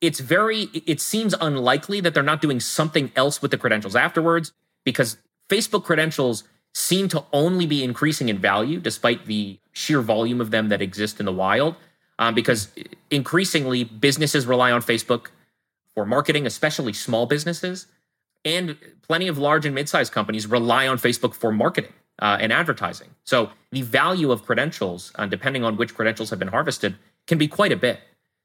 It's 0.00 0.20
very 0.20 0.64
it 0.86 1.00
seems 1.00 1.34
unlikely 1.40 2.00
that 2.00 2.14
they're 2.14 2.22
not 2.22 2.42
doing 2.42 2.60
something 2.60 3.10
else 3.16 3.40
with 3.40 3.50
the 3.50 3.58
credentials 3.58 3.96
afterwards 3.96 4.52
because 4.84 5.16
Facebook 5.48 5.84
credentials 5.84 6.44
seem 6.74 7.08
to 7.08 7.24
only 7.32 7.66
be 7.66 7.84
increasing 7.84 8.28
in 8.28 8.38
value 8.38 8.80
despite 8.80 9.26
the 9.26 9.58
sheer 9.72 10.00
volume 10.00 10.40
of 10.40 10.50
them 10.50 10.68
that 10.68 10.82
exist 10.82 11.20
in 11.20 11.26
the 11.26 11.32
wild 11.32 11.76
um, 12.18 12.34
because 12.34 12.72
increasingly 13.10 13.84
businesses 13.84 14.46
rely 14.46 14.70
on 14.72 14.82
Facebook 14.82 15.28
for 15.94 16.04
marketing, 16.04 16.46
especially 16.46 16.92
small 16.92 17.26
businesses, 17.26 17.86
and 18.44 18.76
plenty 19.02 19.28
of 19.28 19.38
large 19.38 19.66
and 19.66 19.74
mid-sized 19.74 20.12
companies 20.12 20.46
rely 20.46 20.86
on 20.86 20.98
Facebook 20.98 21.34
for 21.34 21.52
marketing 21.52 21.92
uh, 22.20 22.38
and 22.40 22.52
advertising. 22.52 23.08
So 23.24 23.50
the 23.70 23.82
value 23.82 24.30
of 24.30 24.44
credentials, 24.44 25.12
uh, 25.16 25.26
depending 25.26 25.64
on 25.64 25.76
which 25.76 25.94
credentials 25.94 26.30
have 26.30 26.38
been 26.38 26.48
harvested, 26.48 26.96
can 27.26 27.38
be 27.38 27.48
quite 27.48 27.72
a 27.72 27.76
bit. 27.76 28.00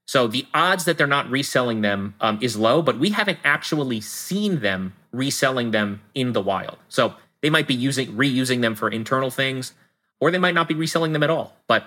So 0.08 0.27
the 0.27 0.48
odds 0.53 0.86
that 0.86 0.98
they're 0.98 1.06
not 1.06 1.29
reselling 1.29 1.82
them 1.82 2.15
um, 2.20 2.39
is 2.41 2.58
low, 2.58 2.82
but 2.82 2.98
we 2.98 3.12
haven't 3.12 3.38
actually 3.44 4.01
seen 4.01 4.62
them 4.62 4.94
reselling 5.12 5.72
them 5.72 6.01
in 6.15 6.34
the 6.34 6.41
wild. 6.41 6.77
So 6.88 7.13
they 7.41 7.50
might 7.50 7.68
be 7.68 7.75
using 7.75 8.13
reusing 8.13 8.62
them 8.62 8.75
for 8.75 8.89
internal 8.89 9.29
things, 9.29 9.74
or 10.20 10.32
they 10.32 10.39
might 10.39 10.56
not 10.56 10.68
be 10.68 10.74
reselling 10.74 11.13
them 11.13 11.22
at 11.22 11.29
all. 11.29 11.56
But 11.68 11.86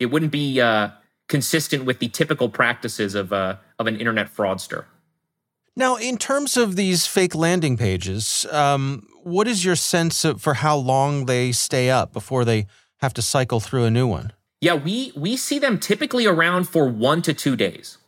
it 0.00 0.06
wouldn't 0.06 0.32
be 0.32 0.60
uh, 0.60 0.90
consistent 1.28 1.84
with 1.84 1.98
the 2.00 2.08
typical 2.08 2.48
practices 2.48 3.14
of 3.14 3.32
uh, 3.32 3.56
of 3.78 3.86
an 3.86 3.96
internet 3.96 4.34
fraudster. 4.34 4.86
Now, 5.76 5.96
in 5.96 6.16
terms 6.16 6.56
of 6.56 6.76
these 6.76 7.06
fake 7.06 7.34
landing 7.34 7.76
pages, 7.76 8.46
um, 8.50 9.06
what 9.22 9.46
is 9.46 9.64
your 9.64 9.76
sense 9.76 10.24
of, 10.24 10.40
for 10.40 10.54
how 10.54 10.76
long 10.76 11.26
they 11.26 11.52
stay 11.52 11.90
up 11.90 12.14
before 12.14 12.46
they 12.46 12.66
have 12.98 13.12
to 13.14 13.22
cycle 13.22 13.60
through 13.60 13.84
a 13.84 13.90
new 13.90 14.06
one? 14.06 14.32
Yeah, 14.62 14.74
we 14.74 15.12
we 15.14 15.36
see 15.36 15.58
them 15.58 15.78
typically 15.78 16.24
around 16.26 16.66
for 16.66 16.88
1 16.88 17.22
to 17.22 17.34
2 17.34 17.56
days. 17.56 17.98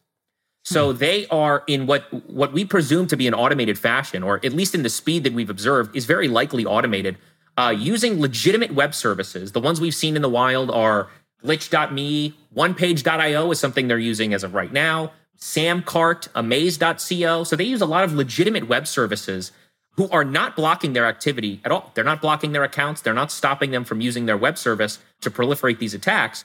So 0.64 0.92
hmm. 0.92 0.98
they 0.98 1.26
are 1.28 1.62
in 1.66 1.86
what 1.86 2.02
what 2.30 2.54
we 2.54 2.64
presume 2.64 3.06
to 3.08 3.16
be 3.16 3.26
an 3.26 3.34
automated 3.34 3.78
fashion 3.78 4.22
or 4.22 4.40
at 4.44 4.52
least 4.54 4.74
in 4.74 4.82
the 4.82 4.88
speed 4.88 5.24
that 5.24 5.34
we've 5.34 5.50
observed 5.50 5.94
is 5.94 6.06
very 6.06 6.28
likely 6.28 6.64
automated 6.64 7.18
uh, 7.58 7.74
using 7.76 8.20
legitimate 8.20 8.72
web 8.72 8.94
services. 8.94 9.52
The 9.52 9.60
ones 9.60 9.80
we've 9.80 9.94
seen 9.94 10.16
in 10.16 10.22
the 10.22 10.28
wild 10.28 10.70
are 10.70 11.08
glitch.me, 11.44 12.34
onepage.io 12.56 13.50
is 13.50 13.60
something 13.60 13.88
they're 13.88 13.98
using 13.98 14.32
as 14.32 14.42
of 14.42 14.54
right 14.54 14.72
now, 14.72 15.12
Samcart, 15.38 16.28
amaze.co. 16.34 17.44
So 17.44 17.56
they 17.56 17.64
use 17.64 17.80
a 17.80 17.86
lot 17.86 18.04
of 18.04 18.12
legitimate 18.12 18.68
web 18.68 18.86
services 18.86 19.52
who 19.92 20.08
are 20.10 20.24
not 20.24 20.54
blocking 20.54 20.92
their 20.92 21.06
activity 21.06 21.60
at 21.64 21.72
all. 21.72 21.90
They're 21.94 22.04
not 22.04 22.20
blocking 22.20 22.52
their 22.52 22.64
accounts. 22.64 23.00
They're 23.00 23.14
not 23.14 23.32
stopping 23.32 23.70
them 23.70 23.84
from 23.84 24.00
using 24.00 24.26
their 24.26 24.36
web 24.36 24.56
service 24.56 25.00
to 25.20 25.30
proliferate 25.30 25.78
these 25.78 25.94
attacks. 25.94 26.44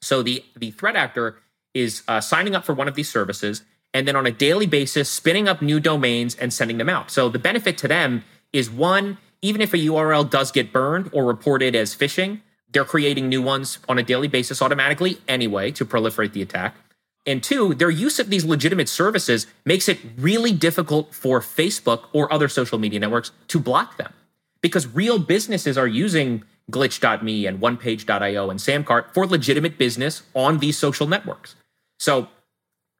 So 0.00 0.22
the, 0.22 0.44
the 0.56 0.70
threat 0.70 0.96
actor 0.96 1.36
is 1.74 2.02
uh, 2.08 2.20
signing 2.20 2.54
up 2.54 2.64
for 2.64 2.72
one 2.74 2.88
of 2.88 2.94
these 2.94 3.10
services 3.10 3.62
and 3.92 4.08
then 4.08 4.16
on 4.16 4.26
a 4.26 4.30
daily 4.30 4.66
basis 4.66 5.10
spinning 5.10 5.48
up 5.48 5.62
new 5.62 5.80
domains 5.80 6.34
and 6.34 6.52
sending 6.52 6.78
them 6.78 6.88
out. 6.88 7.10
So 7.10 7.28
the 7.28 7.38
benefit 7.38 7.78
to 7.78 7.88
them 7.88 8.24
is 8.52 8.70
one, 8.70 9.18
even 9.42 9.60
if 9.60 9.74
a 9.74 9.78
URL 9.78 10.28
does 10.28 10.50
get 10.50 10.72
burned 10.72 11.10
or 11.12 11.24
reported 11.24 11.74
as 11.74 11.94
phishing, 11.94 12.40
they're 12.70 12.84
creating 12.84 13.28
new 13.28 13.42
ones 13.42 13.78
on 13.88 13.98
a 13.98 14.02
daily 14.02 14.28
basis 14.28 14.60
automatically 14.60 15.18
anyway 15.28 15.70
to 15.72 15.84
proliferate 15.84 16.32
the 16.32 16.42
attack. 16.42 16.74
And 17.26 17.42
two, 17.42 17.74
their 17.74 17.90
use 17.90 18.18
of 18.18 18.30
these 18.30 18.44
legitimate 18.44 18.88
services 18.88 19.46
makes 19.64 19.88
it 19.88 19.98
really 20.16 20.52
difficult 20.52 21.12
for 21.12 21.40
Facebook 21.40 22.04
or 22.12 22.32
other 22.32 22.48
social 22.48 22.78
media 22.78 23.00
networks 23.00 23.32
to 23.48 23.58
block 23.58 23.96
them 23.96 24.12
because 24.60 24.86
real 24.86 25.18
businesses 25.18 25.76
are 25.76 25.88
using 25.88 26.44
glitch.me 26.70 27.46
and 27.46 27.60
onepage.io 27.60 28.50
and 28.50 28.60
Samcart 28.60 29.12
for 29.12 29.26
legitimate 29.26 29.76
business 29.76 30.22
on 30.34 30.58
these 30.58 30.78
social 30.78 31.06
networks. 31.06 31.56
So 31.98 32.28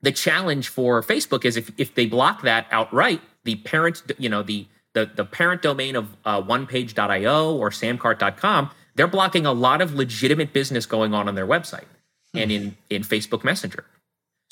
the 0.02 0.12
challenge 0.12 0.68
for 0.68 1.02
Facebook 1.02 1.44
is 1.44 1.56
if, 1.56 1.70
if 1.78 1.94
they 1.94 2.06
block 2.06 2.42
that 2.42 2.66
outright, 2.70 3.20
the 3.44 3.56
parent, 3.56 4.02
you 4.18 4.28
know, 4.28 4.42
the 4.42 4.66
the, 4.96 5.10
the 5.14 5.26
parent 5.26 5.60
domain 5.60 5.94
of 5.94 6.16
uh, 6.24 6.40
onepage.io 6.40 7.54
or 7.54 7.68
samcart.com, 7.68 8.70
they're 8.94 9.06
blocking 9.06 9.44
a 9.44 9.52
lot 9.52 9.82
of 9.82 9.92
legitimate 9.92 10.54
business 10.54 10.86
going 10.86 11.12
on 11.12 11.28
on 11.28 11.34
their 11.34 11.46
website 11.46 11.84
and 12.32 12.50
in, 12.50 12.76
in 12.88 13.02
Facebook 13.02 13.44
Messenger. 13.44 13.84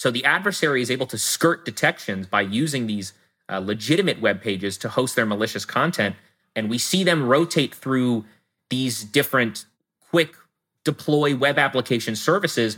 So 0.05 0.11
the 0.11 0.27
adversary 0.27 0.83
is 0.83 0.91
able 0.91 1.07
to 1.07 1.17
skirt 1.17 1.65
detections 1.65 2.27
by 2.27 2.43
using 2.43 2.87
these 2.87 3.15
uh, 3.49 3.59
legitimate 3.59 4.21
web 4.21 4.43
pages 4.43 4.77
to 4.77 4.91
host 4.91 5.17
their 5.17 5.25
malicious 5.25 5.65
content. 5.65 6.15
And 6.55 6.69
we 6.69 6.77
see 6.77 7.05
them 7.05 7.27
rotate 7.27 7.75
through 7.75 8.27
these 8.69 9.03
different 9.03 9.65
quick 10.11 10.35
deploy 10.85 11.35
web 11.35 11.59
application 11.59 12.17
services 12.17 12.77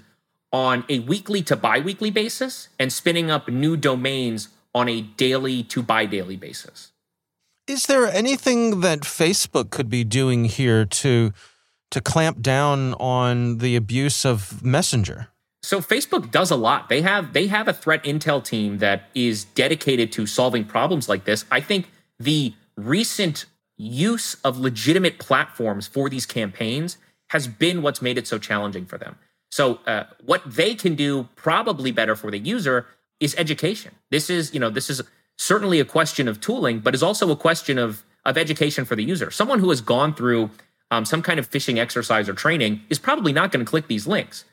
on 0.53 0.85
a 0.89 1.01
weekly 1.01 1.43
to 1.43 1.57
bi-weekly 1.57 2.13
basis 2.13 2.69
and 2.79 2.93
spinning 2.93 3.29
up 3.29 3.49
new 3.49 3.77
domains 3.77 4.51
on 4.73 4.89
a 4.89 5.01
daily 5.01 5.65
to 5.65 5.83
bi-daily 5.83 6.37
basis. 6.37 6.93
Is 7.67 7.87
there 7.87 8.07
anything 8.07 8.83
that 8.83 9.01
Facebook 9.01 9.71
could 9.71 9.91
be 9.91 10.05
doing 10.05 10.45
here 10.45 10.85
to 10.85 11.33
to 11.91 12.01
clamp 12.01 12.41
down 12.41 12.95
on 12.95 13.59
the 13.59 13.75
abuse 13.75 14.25
of 14.25 14.63
Messenger? 14.63 15.27
So 15.67 15.81
Facebook 15.81 16.31
does 16.31 16.53
a 16.53 16.57
lot. 16.57 16.89
They 16.89 17.03
have 17.03 17.33
they 17.33 17.49
have 17.49 17.67
a 17.67 17.73
threat 17.73 18.05
intel 18.05 18.43
team 18.43 18.79
that 18.79 19.09
is 19.17 19.47
dedicated 19.47 20.13
to 20.13 20.25
solving 20.25 20.65
problems 20.65 21.09
like 21.09 21.25
this. 21.25 21.45
I 21.51 21.61
think 21.61 21.91
the 22.21 22.55
recent 22.77 23.47
use 23.77 24.37
of 24.45 24.61
legitimate 24.61 25.19
platforms 25.19 25.89
for 25.89 26.09
these 26.09 26.25
campaigns 26.25 26.99
has 27.31 27.49
been 27.49 27.83
what's 27.83 28.01
made 28.01 28.17
it 28.17 28.29
so 28.29 28.39
challenging 28.39 28.87
for 28.87 28.97
them. 28.97 29.17
So 29.51 29.81
uh, 29.89 30.05
what 30.25 30.43
they 30.47 30.77
can 30.77 30.95
do 30.95 31.29
probably 31.35 31.91
better 31.91 32.15
for 32.15 32.31
the 32.31 32.39
user 32.39 32.87
is 33.19 33.35
education. 33.37 33.93
This 34.13 34.31
is 34.31 34.55
you 34.55 34.61
know 34.61 34.71
this 34.71 34.89
is 34.89 35.03
certainly 35.37 35.81
a 35.81 35.85
question 35.85 36.29
of 36.29 36.41
tooling, 36.41 36.79
but 36.79 36.95
is 36.95 37.03
also 37.03 37.29
a 37.33 37.37
question 37.37 37.77
of 37.77 38.05
of 38.25 38.39
education 38.39 38.85
for 38.85 38.95
the 38.95 39.03
user. 39.03 39.33
Someone 39.33 39.59
who 39.59 39.71
has 39.71 39.81
gone 39.81 40.15
through 40.15 40.51
um, 40.93 41.05
some 41.05 41.23
kind 41.23 41.41
of 41.41 41.51
phishing 41.51 41.79
exercise 41.79 42.29
or 42.29 42.35
training 42.35 42.83
is 42.89 43.01
probably 43.01 43.33
not 43.33 43.51
going 43.51 43.65
to 43.65 43.69
click 43.69 43.89
these 43.89 44.07
links. 44.07 44.45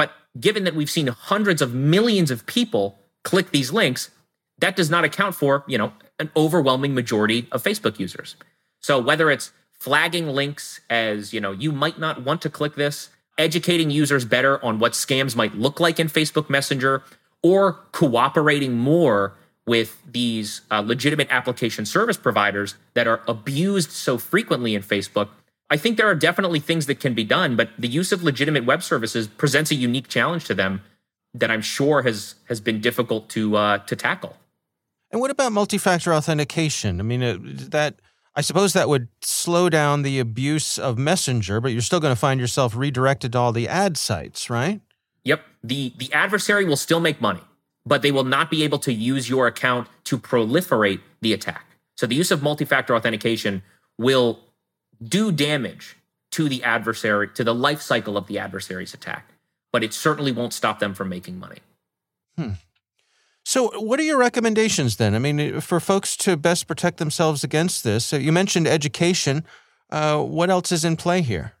But 0.00 0.14
given 0.40 0.64
that 0.64 0.74
we've 0.74 0.88
seen 0.88 1.08
hundreds 1.08 1.60
of 1.60 1.74
millions 1.74 2.30
of 2.30 2.46
people 2.46 2.98
click 3.22 3.50
these 3.50 3.70
links, 3.70 4.10
that 4.58 4.74
does 4.74 4.88
not 4.88 5.04
account 5.04 5.34
for 5.34 5.62
you 5.66 5.76
know 5.76 5.92
an 6.18 6.30
overwhelming 6.34 6.94
majority 6.94 7.46
of 7.52 7.62
Facebook 7.62 7.98
users. 7.98 8.34
So 8.80 8.98
whether 8.98 9.30
it's 9.30 9.52
flagging 9.74 10.28
links 10.28 10.80
as 10.88 11.34
you 11.34 11.40
know 11.42 11.52
you 11.52 11.70
might 11.70 11.98
not 11.98 12.24
want 12.24 12.40
to 12.40 12.48
click 12.48 12.76
this, 12.76 13.10
educating 13.36 13.90
users 13.90 14.24
better 14.24 14.64
on 14.64 14.78
what 14.78 14.92
scams 14.92 15.36
might 15.36 15.54
look 15.54 15.80
like 15.80 16.00
in 16.00 16.08
Facebook 16.08 16.48
Messenger, 16.48 17.02
or 17.42 17.74
cooperating 17.92 18.78
more 18.78 19.34
with 19.66 20.00
these 20.10 20.62
uh, 20.70 20.80
legitimate 20.80 21.28
application 21.30 21.84
service 21.84 22.16
providers 22.16 22.74
that 22.94 23.06
are 23.06 23.20
abused 23.28 23.90
so 23.90 24.16
frequently 24.16 24.74
in 24.74 24.82
Facebook. 24.82 25.28
I 25.70 25.76
think 25.76 25.96
there 25.96 26.08
are 26.08 26.14
definitely 26.14 26.60
things 26.60 26.86
that 26.86 27.00
can 27.00 27.14
be 27.14 27.24
done, 27.24 27.56
but 27.56 27.70
the 27.78 27.88
use 27.88 28.12
of 28.12 28.22
legitimate 28.22 28.64
web 28.64 28.82
services 28.82 29.28
presents 29.28 29.70
a 29.70 29.74
unique 29.74 30.08
challenge 30.08 30.44
to 30.46 30.54
them 30.54 30.82
that 31.34 31.50
I'm 31.50 31.62
sure 31.62 32.02
has 32.02 32.34
has 32.48 32.60
been 32.60 32.80
difficult 32.80 33.28
to 33.30 33.56
uh, 33.56 33.78
to 33.78 33.96
tackle. 33.96 34.36
And 35.12 35.20
what 35.20 35.30
about 35.30 35.52
multi-factor 35.52 36.12
authentication? 36.12 37.00
I 37.00 37.02
mean, 37.02 37.22
uh, 37.22 37.38
that 37.70 38.00
I 38.34 38.40
suppose 38.40 38.72
that 38.72 38.88
would 38.88 39.08
slow 39.22 39.68
down 39.68 40.02
the 40.02 40.18
abuse 40.18 40.78
of 40.78 40.98
Messenger, 40.98 41.60
but 41.60 41.72
you're 41.72 41.82
still 41.82 42.00
going 42.00 42.14
to 42.14 42.20
find 42.20 42.40
yourself 42.40 42.76
redirected 42.76 43.32
to 43.32 43.38
all 43.38 43.52
the 43.52 43.68
ad 43.68 43.96
sites, 43.96 44.50
right? 44.50 44.80
Yep. 45.24 45.42
The 45.62 45.94
the 45.98 46.12
adversary 46.12 46.64
will 46.64 46.76
still 46.76 47.00
make 47.00 47.20
money 47.20 47.42
but 47.86 48.02
they 48.02 48.12
will 48.12 48.24
not 48.24 48.50
be 48.50 48.62
able 48.62 48.78
to 48.78 48.92
use 48.92 49.28
your 49.28 49.46
account 49.46 49.88
to 50.04 50.18
proliferate 50.18 51.00
the 51.20 51.32
attack. 51.32 51.66
So 51.96 52.06
the 52.06 52.14
use 52.14 52.30
of 52.30 52.42
multi-factor 52.42 52.94
authentication 52.94 53.62
will 53.98 54.40
do 55.02 55.32
damage 55.32 55.96
to 56.32 56.48
the 56.48 56.62
adversary, 56.62 57.28
to 57.28 57.44
the 57.44 57.54
life 57.54 57.80
cycle 57.80 58.16
of 58.16 58.26
the 58.26 58.38
adversary's 58.38 58.94
attack, 58.94 59.32
but 59.72 59.82
it 59.82 59.92
certainly 59.92 60.32
won't 60.32 60.52
stop 60.52 60.78
them 60.78 60.94
from 60.94 61.08
making 61.08 61.38
money. 61.38 61.58
Hmm. 62.36 62.52
So, 63.44 63.70
what 63.80 63.98
are 63.98 64.04
your 64.04 64.18
recommendations 64.18 64.96
then? 64.96 65.14
I 65.14 65.18
mean, 65.18 65.60
for 65.60 65.80
folks 65.80 66.16
to 66.18 66.36
best 66.36 66.66
protect 66.66 66.98
themselves 66.98 67.42
against 67.42 67.82
this, 67.82 68.12
you 68.12 68.32
mentioned 68.32 68.68
education. 68.68 69.44
Uh, 69.90 70.22
what 70.22 70.50
else 70.50 70.70
is 70.70 70.84
in 70.84 70.96
play 70.96 71.22
here? 71.22 71.54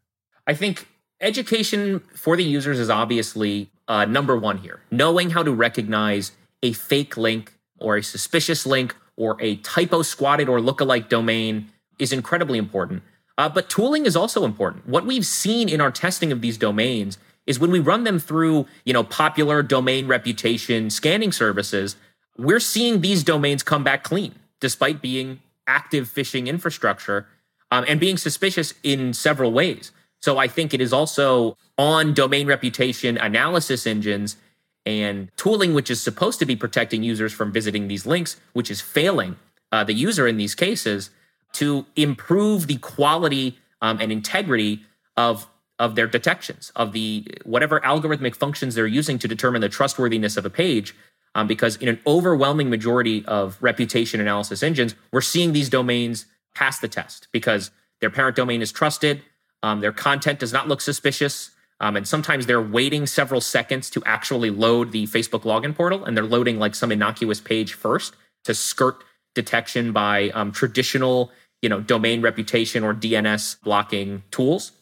I 0.46 0.54
think 0.54 0.86
education 1.20 2.00
for 2.14 2.36
the 2.36 2.44
users 2.44 2.78
is 2.78 2.90
obviously 2.90 3.70
uh, 3.88 4.04
number 4.04 4.36
one 4.36 4.58
here. 4.58 4.80
Knowing 4.90 5.30
how 5.30 5.42
to 5.42 5.52
recognize 5.52 6.32
a 6.62 6.72
fake 6.72 7.16
link 7.16 7.54
or 7.78 7.96
a 7.96 8.02
suspicious 8.02 8.66
link 8.66 8.94
or 9.16 9.36
a 9.40 9.56
typo 9.56 10.02
squatted 10.02 10.48
or 10.48 10.60
lookalike 10.60 11.08
domain 11.08 11.70
is 11.98 12.12
incredibly 12.12 12.58
important. 12.58 13.02
Uh, 13.40 13.48
but 13.48 13.70
tooling 13.70 14.04
is 14.04 14.16
also 14.16 14.44
important. 14.44 14.86
What 14.86 15.06
we've 15.06 15.24
seen 15.24 15.70
in 15.70 15.80
our 15.80 15.90
testing 15.90 16.30
of 16.30 16.42
these 16.42 16.58
domains 16.58 17.16
is 17.46 17.58
when 17.58 17.70
we 17.70 17.78
run 17.78 18.04
them 18.04 18.18
through, 18.18 18.66
you 18.84 18.92
know, 18.92 19.02
popular 19.02 19.62
domain 19.62 20.06
reputation 20.06 20.90
scanning 20.90 21.32
services, 21.32 21.96
we're 22.36 22.60
seeing 22.60 23.00
these 23.00 23.24
domains 23.24 23.62
come 23.62 23.82
back 23.82 24.04
clean 24.04 24.34
despite 24.60 25.00
being 25.00 25.40
active 25.66 26.06
phishing 26.06 26.48
infrastructure 26.48 27.28
um, 27.70 27.82
and 27.88 27.98
being 27.98 28.18
suspicious 28.18 28.74
in 28.82 29.14
several 29.14 29.52
ways. 29.52 29.90
So 30.20 30.36
I 30.36 30.46
think 30.46 30.74
it 30.74 30.82
is 30.82 30.92
also 30.92 31.56
on 31.78 32.12
domain 32.12 32.46
reputation 32.46 33.16
analysis 33.16 33.86
engines 33.86 34.36
and 34.84 35.30
tooling, 35.38 35.72
which 35.72 35.90
is 35.90 36.02
supposed 36.02 36.40
to 36.40 36.44
be 36.44 36.56
protecting 36.56 37.02
users 37.02 37.32
from 37.32 37.52
visiting 37.52 37.88
these 37.88 38.04
links, 38.04 38.38
which 38.52 38.70
is 38.70 38.82
failing 38.82 39.36
uh, 39.72 39.82
the 39.82 39.94
user 39.94 40.26
in 40.28 40.36
these 40.36 40.54
cases 40.54 41.08
to 41.54 41.86
improve 41.96 42.66
the 42.66 42.76
quality 42.76 43.58
um, 43.82 43.98
and 44.00 44.12
integrity 44.12 44.82
of 45.16 45.46
of 45.78 45.94
their 45.94 46.06
detections 46.06 46.70
of 46.76 46.92
the 46.92 47.26
whatever 47.44 47.80
algorithmic 47.80 48.36
functions 48.36 48.74
they're 48.74 48.86
using 48.86 49.18
to 49.18 49.26
determine 49.26 49.62
the 49.62 49.68
trustworthiness 49.68 50.36
of 50.36 50.44
a 50.44 50.50
page 50.50 50.94
um, 51.34 51.46
because 51.46 51.76
in 51.76 51.88
an 51.88 51.98
overwhelming 52.06 52.68
majority 52.68 53.24
of 53.26 53.56
reputation 53.62 54.20
analysis 54.20 54.62
engines 54.62 54.94
we're 55.10 55.22
seeing 55.22 55.52
these 55.52 55.70
domains 55.70 56.26
pass 56.54 56.78
the 56.80 56.88
test 56.88 57.28
because 57.32 57.70
their 58.00 58.10
parent 58.10 58.36
domain 58.36 58.60
is 58.60 58.70
trusted 58.70 59.22
um, 59.62 59.80
their 59.80 59.92
content 59.92 60.38
does 60.38 60.52
not 60.52 60.68
look 60.68 60.80
suspicious. 60.80 61.50
Um, 61.80 61.96
and 61.96 62.06
sometimes 62.06 62.46
they're 62.46 62.60
waiting 62.60 63.06
several 63.06 63.40
seconds 63.40 63.88
to 63.90 64.02
actually 64.04 64.50
load 64.50 64.92
the 64.92 65.06
Facebook 65.06 65.42
login 65.42 65.74
portal, 65.74 66.04
and 66.04 66.16
they're 66.16 66.24
loading 66.24 66.58
like 66.58 66.74
some 66.74 66.92
innocuous 66.92 67.40
page 67.40 67.72
first 67.72 68.14
to 68.44 68.54
skirt 68.54 69.02
detection 69.34 69.92
by 69.92 70.30
um, 70.30 70.52
traditional, 70.52 71.30
you 71.62 71.68
know, 71.68 71.80
domain 71.80 72.22
reputation 72.22 72.84
or 72.84 72.94
DNS 72.94 73.60
blocking 73.62 74.22
tools. 74.30 74.72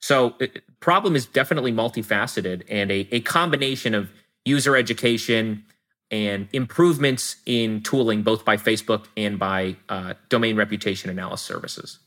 So, 0.00 0.34
it, 0.40 0.62
problem 0.80 1.14
is 1.14 1.26
definitely 1.26 1.72
multifaceted, 1.72 2.62
and 2.68 2.90
a, 2.90 3.06
a 3.12 3.20
combination 3.20 3.94
of 3.94 4.10
user 4.44 4.76
education 4.76 5.64
and 6.10 6.48
improvements 6.52 7.36
in 7.46 7.82
tooling, 7.82 8.22
both 8.22 8.44
by 8.44 8.56
Facebook 8.56 9.06
and 9.16 9.38
by 9.38 9.76
uh, 9.88 10.14
domain 10.28 10.56
reputation 10.56 11.10
analysis 11.10 11.46
services. 11.46 11.98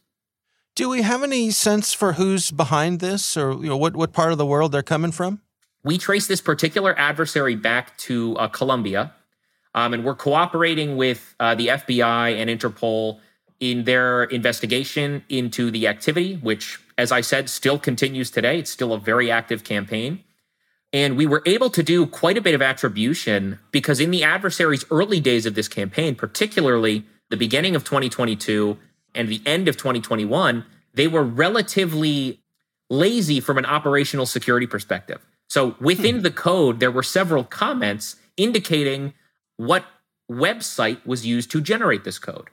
Do 0.76 0.90
we 0.90 1.04
have 1.04 1.24
any 1.24 1.52
sense 1.52 1.94
for 1.94 2.14
who's 2.14 2.52
behind 2.52 3.00
this 3.00 3.38
or 3.38 3.52
you 3.54 3.70
know, 3.70 3.78
what, 3.78 3.96
what 3.96 4.12
part 4.12 4.32
of 4.32 4.38
the 4.38 4.46
world 4.46 4.72
they're 4.72 4.82
coming 4.82 5.12
from? 5.12 5.42
We 5.84 5.98
trace 5.98 6.28
this 6.28 6.42
particular 6.42 6.98
adversary 6.98 7.56
back 7.56 7.98
to 8.00 8.36
uh, 8.38 8.48
Colombia, 8.48 9.14
um, 9.76 9.94
and 9.94 10.04
we're 10.04 10.16
cooperating 10.16 10.98
with 10.98 11.36
uh, 11.40 11.56
the 11.56 11.68
FBI 11.68 12.38
and 12.38 12.50
Interpol 12.50 13.20
in 13.60 13.86
their 13.86 14.24
investigation 14.26 15.24
into 15.30 15.72
the 15.72 15.88
activity, 15.88 16.36
which, 16.36 16.80
as 16.98 17.12
I 17.12 17.22
said, 17.22 17.50
still 17.50 17.80
continues 17.80 18.30
today. 18.30 18.60
It's 18.60 18.72
still 18.72 18.94
a 18.94 19.00
very 19.00 19.32
active 19.32 19.64
campaign. 19.64 20.24
And 20.92 21.18
we 21.18 21.26
were 21.26 21.42
able 21.46 21.72
to 21.72 21.82
do 21.82 22.06
quite 22.06 22.38
a 22.38 22.42
bit 22.42 22.54
of 22.54 22.62
attribution 22.62 23.58
because 23.72 24.00
in 24.00 24.12
the 24.12 24.24
adversary's 24.24 24.86
early 24.92 25.20
days 25.20 25.46
of 25.46 25.56
this 25.56 25.68
campaign, 25.68 26.16
particularly 26.16 27.06
the 27.30 27.38
beginning 27.38 27.76
of 27.76 27.84
2022 27.84 28.78
and 29.16 29.28
the 29.28 29.42
end 29.46 29.68
of 29.68 29.76
2021, 29.76 30.66
they 30.94 31.08
were 31.08 31.24
relatively 31.24 32.40
lazy 32.92 33.40
from 33.40 33.58
an 33.58 33.66
operational 33.66 34.28
security 34.28 34.68
perspective. 34.68 35.26
So 35.48 35.76
within 35.80 36.18
hmm. 36.18 36.22
the 36.22 36.32
code, 36.32 36.80
there 36.80 36.92
were 36.92 37.04
several 37.04 37.44
comments 37.44 38.18
indicating 38.38 39.14
what 39.58 39.86
website 40.32 41.06
was 41.06 41.26
used 41.26 41.52
to 41.52 41.62
generate 41.62 42.04
this 42.04 42.20
code. 42.20 42.50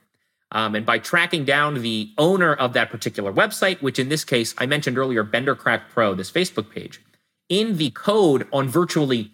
Um, 0.51 0.75
and 0.75 0.85
by 0.85 0.99
tracking 0.99 1.45
down 1.45 1.81
the 1.81 2.11
owner 2.17 2.53
of 2.53 2.73
that 2.73 2.89
particular 2.89 3.31
website, 3.31 3.81
which 3.81 3.97
in 3.97 4.09
this 4.09 4.25
case, 4.25 4.53
I 4.57 4.65
mentioned 4.65 4.97
earlier, 4.97 5.23
BenderCrack 5.23 5.83
Pro, 5.89 6.13
this 6.13 6.31
Facebook 6.31 6.69
page, 6.69 7.01
in 7.47 7.77
the 7.77 7.89
code 7.91 8.47
on 8.51 8.67
virtually 8.67 9.31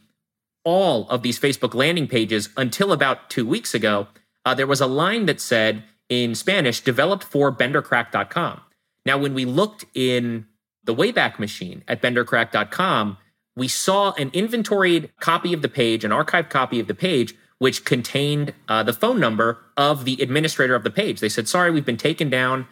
all 0.64 1.10
of 1.10 1.24
these 1.24 1.40
Facebook 1.40 1.74
landing 1.74 2.08
pages 2.08 2.50
until 2.56 2.92
about 2.92 3.30
two 3.30 3.48
weeks 3.48 3.74
ago, 3.74 4.08
uh, 4.46 4.54
there 4.54 4.68
was 4.68 4.82
a 4.82 4.88
line 4.88 5.26
that 5.26 5.42
said, 5.42 5.84
in 6.10 6.36
Spanish 6.36 6.82
developed 6.82 7.24
for 7.24 7.52
bendercrack.com. 7.52 8.62
Now, 9.06 9.18
when 9.18 9.34
we 9.34 9.46
looked 9.46 9.86
in 9.94 10.46
the 10.84 10.96
Wayback 10.96 11.40
Machine 11.40 11.84
at 11.88 12.02
bendercrack.com, 12.02 13.18
we 13.56 13.68
saw 13.68 14.14
an 14.14 14.30
inventoried 14.34 15.12
copy 15.20 15.54
of 15.54 15.62
the 15.62 15.70
page, 15.70 16.06
an 16.06 16.12
archived 16.12 16.50
copy 16.50 16.80
of 16.80 16.88
the 16.88 16.94
page, 16.94 17.36
which 17.60 17.86
contained 17.86 18.54
uh, 18.68 18.84
the 18.84 18.94
phone 18.94 19.20
number 19.20 19.58
of 19.76 20.06
the 20.06 20.22
administrator 20.22 20.76
of 20.76 20.84
the 20.84 20.92
page. 20.92 21.20
They 21.20 21.30
said, 21.30 21.48
Sorry, 21.48 21.72
we've 21.72 21.86
been 21.86 21.98
taken 21.98 22.30
down 22.30 22.68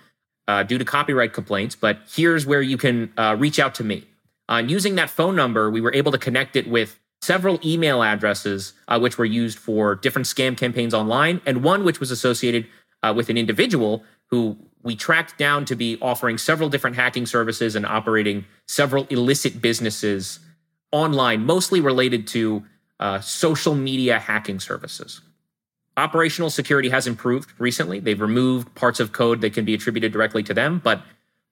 uh, 0.47 0.63
due 0.63 0.77
to 0.77 0.85
copyright 0.85 1.33
complaints, 1.33 1.75
but 1.75 1.99
here's 2.13 2.45
where 2.45 2.61
you 2.61 2.77
can 2.77 3.11
uh, 3.17 3.35
reach 3.37 3.59
out 3.59 3.75
to 3.75 3.83
me. 3.83 4.05
Uh, 4.47 4.61
using 4.65 4.95
that 4.95 5.09
phone 5.09 5.35
number, 5.35 5.71
we 5.71 5.81
were 5.81 5.93
able 5.93 6.11
to 6.11 6.17
connect 6.19 6.55
it 6.55 6.67
with 6.67 6.99
several 7.21 7.59
email 7.65 8.03
addresses, 8.03 8.73
uh, 8.87 8.99
which 8.99 9.17
were 9.17 9.25
used 9.25 9.57
for 9.57 9.95
different 9.95 10.27
scam 10.27 10.55
campaigns 10.55 10.93
online, 10.93 11.41
and 11.45 11.63
one 11.63 11.83
which 11.83 11.99
was 11.99 12.11
associated 12.11 12.67
uh, 13.01 13.11
with 13.15 13.29
an 13.29 13.37
individual 13.37 14.03
who 14.27 14.57
we 14.83 14.95
tracked 14.95 15.37
down 15.37 15.65
to 15.65 15.75
be 15.75 15.97
offering 16.01 16.37
several 16.37 16.69
different 16.69 16.95
hacking 16.95 17.25
services 17.25 17.75
and 17.75 17.85
operating 17.85 18.45
several 18.67 19.05
illicit 19.05 19.61
businesses 19.61 20.39
online, 20.91 21.43
mostly 21.43 21.81
related 21.81 22.27
to 22.27 22.63
uh, 22.99 23.19
social 23.19 23.75
media 23.75 24.19
hacking 24.19 24.59
services. 24.59 25.21
Operational 25.97 26.49
security 26.49 26.89
has 26.89 27.07
improved 27.07 27.53
recently. 27.57 27.99
They've 27.99 28.19
removed 28.19 28.75
parts 28.75 28.99
of 28.99 29.11
code 29.11 29.41
that 29.41 29.53
can 29.53 29.65
be 29.65 29.73
attributed 29.73 30.11
directly 30.11 30.43
to 30.43 30.53
them, 30.53 30.81
but 30.83 31.01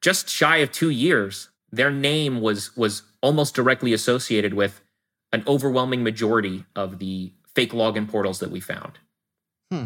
just 0.02 0.30
shy 0.30 0.58
of 0.58 0.72
two 0.72 0.90
years, 0.90 1.50
their 1.72 1.92
name 1.92 2.42
was 2.42 2.76
was 2.76 3.04
almost 3.22 3.56
directly 3.56 3.94
associated 3.94 4.54
with 4.54 4.82
an 5.32 5.44
overwhelming 5.48 6.04
majority 6.04 6.66
of 6.76 7.00
the 7.00 7.32
fake 7.56 7.72
login 7.72 8.08
portals 8.08 8.40
that 8.40 8.52
we 8.52 8.60
found. 8.60 9.00
Hmm. 9.72 9.86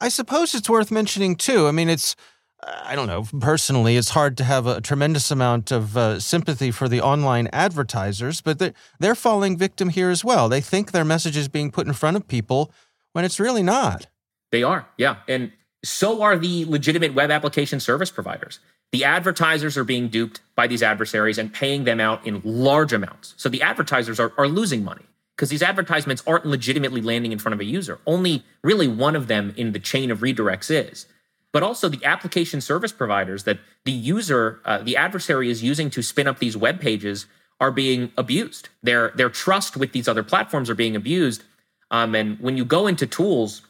I 0.00 0.08
suppose 0.08 0.54
it's 0.54 0.68
worth 0.68 0.90
mentioning 0.90 1.36
too. 1.36 1.68
I 1.68 1.70
mean, 1.70 1.88
it's 1.88 2.16
I 2.62 2.94
don't 2.94 3.08
know. 3.08 3.26
Personally, 3.40 3.96
it's 3.96 4.10
hard 4.10 4.36
to 4.36 4.44
have 4.44 4.66
a 4.66 4.80
tremendous 4.80 5.30
amount 5.30 5.72
of 5.72 5.96
uh, 5.96 6.20
sympathy 6.20 6.70
for 6.70 6.88
the 6.88 7.00
online 7.00 7.48
advertisers, 7.52 8.40
but 8.40 8.58
they're, 8.58 8.72
they're 9.00 9.14
falling 9.16 9.56
victim 9.56 9.88
here 9.88 10.10
as 10.10 10.24
well. 10.24 10.48
They 10.48 10.60
think 10.60 10.92
their 10.92 11.04
message 11.04 11.36
is 11.36 11.48
being 11.48 11.72
put 11.72 11.86
in 11.86 11.92
front 11.92 12.16
of 12.16 12.28
people 12.28 12.70
when 13.12 13.24
it's 13.24 13.40
really 13.40 13.62
not. 13.62 14.06
They 14.52 14.62
are, 14.62 14.86
yeah. 14.96 15.16
And 15.26 15.52
so 15.84 16.22
are 16.22 16.38
the 16.38 16.64
legitimate 16.66 17.14
web 17.14 17.30
application 17.30 17.80
service 17.80 18.10
providers. 18.10 18.60
The 18.92 19.04
advertisers 19.04 19.76
are 19.76 19.84
being 19.84 20.08
duped 20.08 20.40
by 20.54 20.66
these 20.66 20.82
adversaries 20.82 21.38
and 21.38 21.52
paying 21.52 21.84
them 21.84 21.98
out 21.98 22.24
in 22.26 22.42
large 22.44 22.92
amounts. 22.92 23.34
So 23.38 23.48
the 23.48 23.62
advertisers 23.62 24.20
are, 24.20 24.32
are 24.36 24.46
losing 24.46 24.84
money 24.84 25.02
because 25.34 25.48
these 25.48 25.62
advertisements 25.62 26.22
aren't 26.26 26.46
legitimately 26.46 27.00
landing 27.00 27.32
in 27.32 27.38
front 27.38 27.54
of 27.54 27.60
a 27.60 27.64
user. 27.64 27.98
Only 28.06 28.44
really 28.62 28.86
one 28.86 29.16
of 29.16 29.26
them 29.26 29.54
in 29.56 29.72
the 29.72 29.80
chain 29.80 30.10
of 30.10 30.20
redirects 30.20 30.70
is 30.70 31.06
but 31.52 31.62
also 31.62 31.88
the 31.88 32.04
application 32.04 32.60
service 32.60 32.92
providers 32.92 33.44
that 33.44 33.58
the 33.84 33.92
user, 33.92 34.60
uh, 34.64 34.78
the 34.78 34.96
adversary 34.96 35.50
is 35.50 35.62
using 35.62 35.90
to 35.90 36.02
spin 36.02 36.26
up 36.26 36.38
these 36.38 36.56
web 36.56 36.80
pages 36.80 37.26
are 37.60 37.70
being 37.70 38.10
abused. 38.16 38.70
Their 38.82 39.12
their 39.14 39.30
trust 39.30 39.76
with 39.76 39.92
these 39.92 40.08
other 40.08 40.22
platforms 40.22 40.68
are 40.68 40.74
being 40.74 40.96
abused. 40.96 41.44
Um, 41.90 42.14
and 42.14 42.40
when 42.40 42.56
you 42.56 42.64
go 42.64 42.86
into 42.86 43.06
tools 43.06 43.62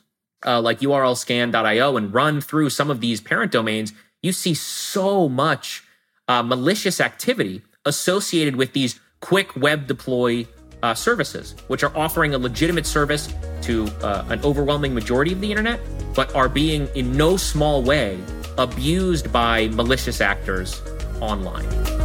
uh, 0.47 0.61
like 0.61 0.81
URLscan.io 0.81 1.97
and 1.97 2.14
run 2.14 2.40
through 2.40 2.71
some 2.71 2.90
of 2.90 3.01
these 3.01 3.21
parent 3.21 3.53
domains, 3.53 3.92
you 4.23 4.33
see 4.33 4.55
so 4.55 5.29
much 5.29 5.83
uh, 6.29 6.42
malicious 6.42 7.01
activity 7.01 7.62
associated 7.85 8.57
with 8.57 8.73
these 8.73 9.01
quick 9.21 9.55
web 9.57 9.87
deploy 9.87 10.47
uh, 10.83 10.95
services, 10.95 11.55
which 11.68 11.83
are 11.83 11.97
offering 11.97 12.35
a 12.35 12.38
legitimate 12.38 12.87
service 12.87 13.33
to 13.62 13.87
uh, 14.03 14.25
an 14.29 14.40
overwhelming 14.45 14.95
majority 14.95 15.33
of 15.33 15.40
the 15.40 15.51
internet, 15.51 15.81
but 16.14 16.35
are 16.35 16.49
being 16.49 16.88
in 16.95 17.16
no 17.16 17.37
small 17.37 17.83
way 17.83 18.18
abused 18.59 19.33
by 19.33 19.68
malicious 19.68 20.21
actors 20.21 20.83
online. 21.21 22.02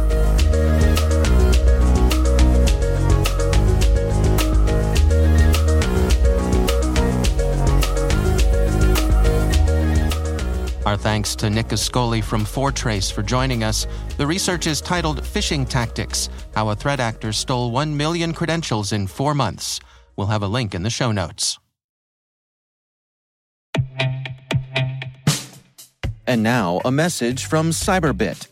Our 10.88 10.96
thanks 10.96 11.36
to 11.36 11.50
Nick 11.50 11.66
Ascoli 11.66 12.24
from 12.24 12.46
Foretrace 12.46 13.10
for 13.10 13.22
joining 13.22 13.62
us. 13.62 13.86
The 14.16 14.26
research 14.26 14.66
is 14.66 14.80
titled 14.80 15.20
Phishing 15.20 15.68
Tactics 15.68 16.30
How 16.54 16.70
a 16.70 16.74
Threat 16.74 16.98
Actor 16.98 17.34
Stole 17.34 17.70
1 17.72 17.94
Million 17.94 18.32
Credentials 18.32 18.92
in 18.92 19.06
Four 19.06 19.34
Months. 19.34 19.80
We'll 20.16 20.28
have 20.28 20.42
a 20.42 20.48
link 20.48 20.74
in 20.74 20.84
the 20.84 20.88
show 20.88 21.12
notes. 21.12 21.58
And 26.26 26.42
now, 26.42 26.80
a 26.86 26.90
message 26.90 27.44
from 27.44 27.68
Cyberbit. 27.68 28.46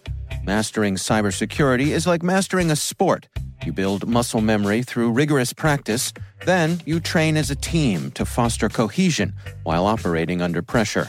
Mastering 0.45 0.97
cybersecurity 0.97 1.87
is 1.87 2.07
like 2.07 2.23
mastering 2.23 2.71
a 2.71 2.77
sport. 2.77 3.29
You 3.65 3.73
build 3.73 4.07
muscle 4.07 4.43
memory 4.43 4.83
through 4.83 5.13
rigorous 5.13 5.55
practice, 5.55 6.13
then 6.45 6.83
you 6.85 7.01
train 7.01 7.39
as 7.39 7.51
a 7.51 7.57
team 7.57 8.11
to 8.11 8.27
foster 8.27 8.69
cohesion 8.69 9.33
while 9.63 9.87
operating 9.87 10.43
under 10.43 10.61
pressure. 10.61 11.09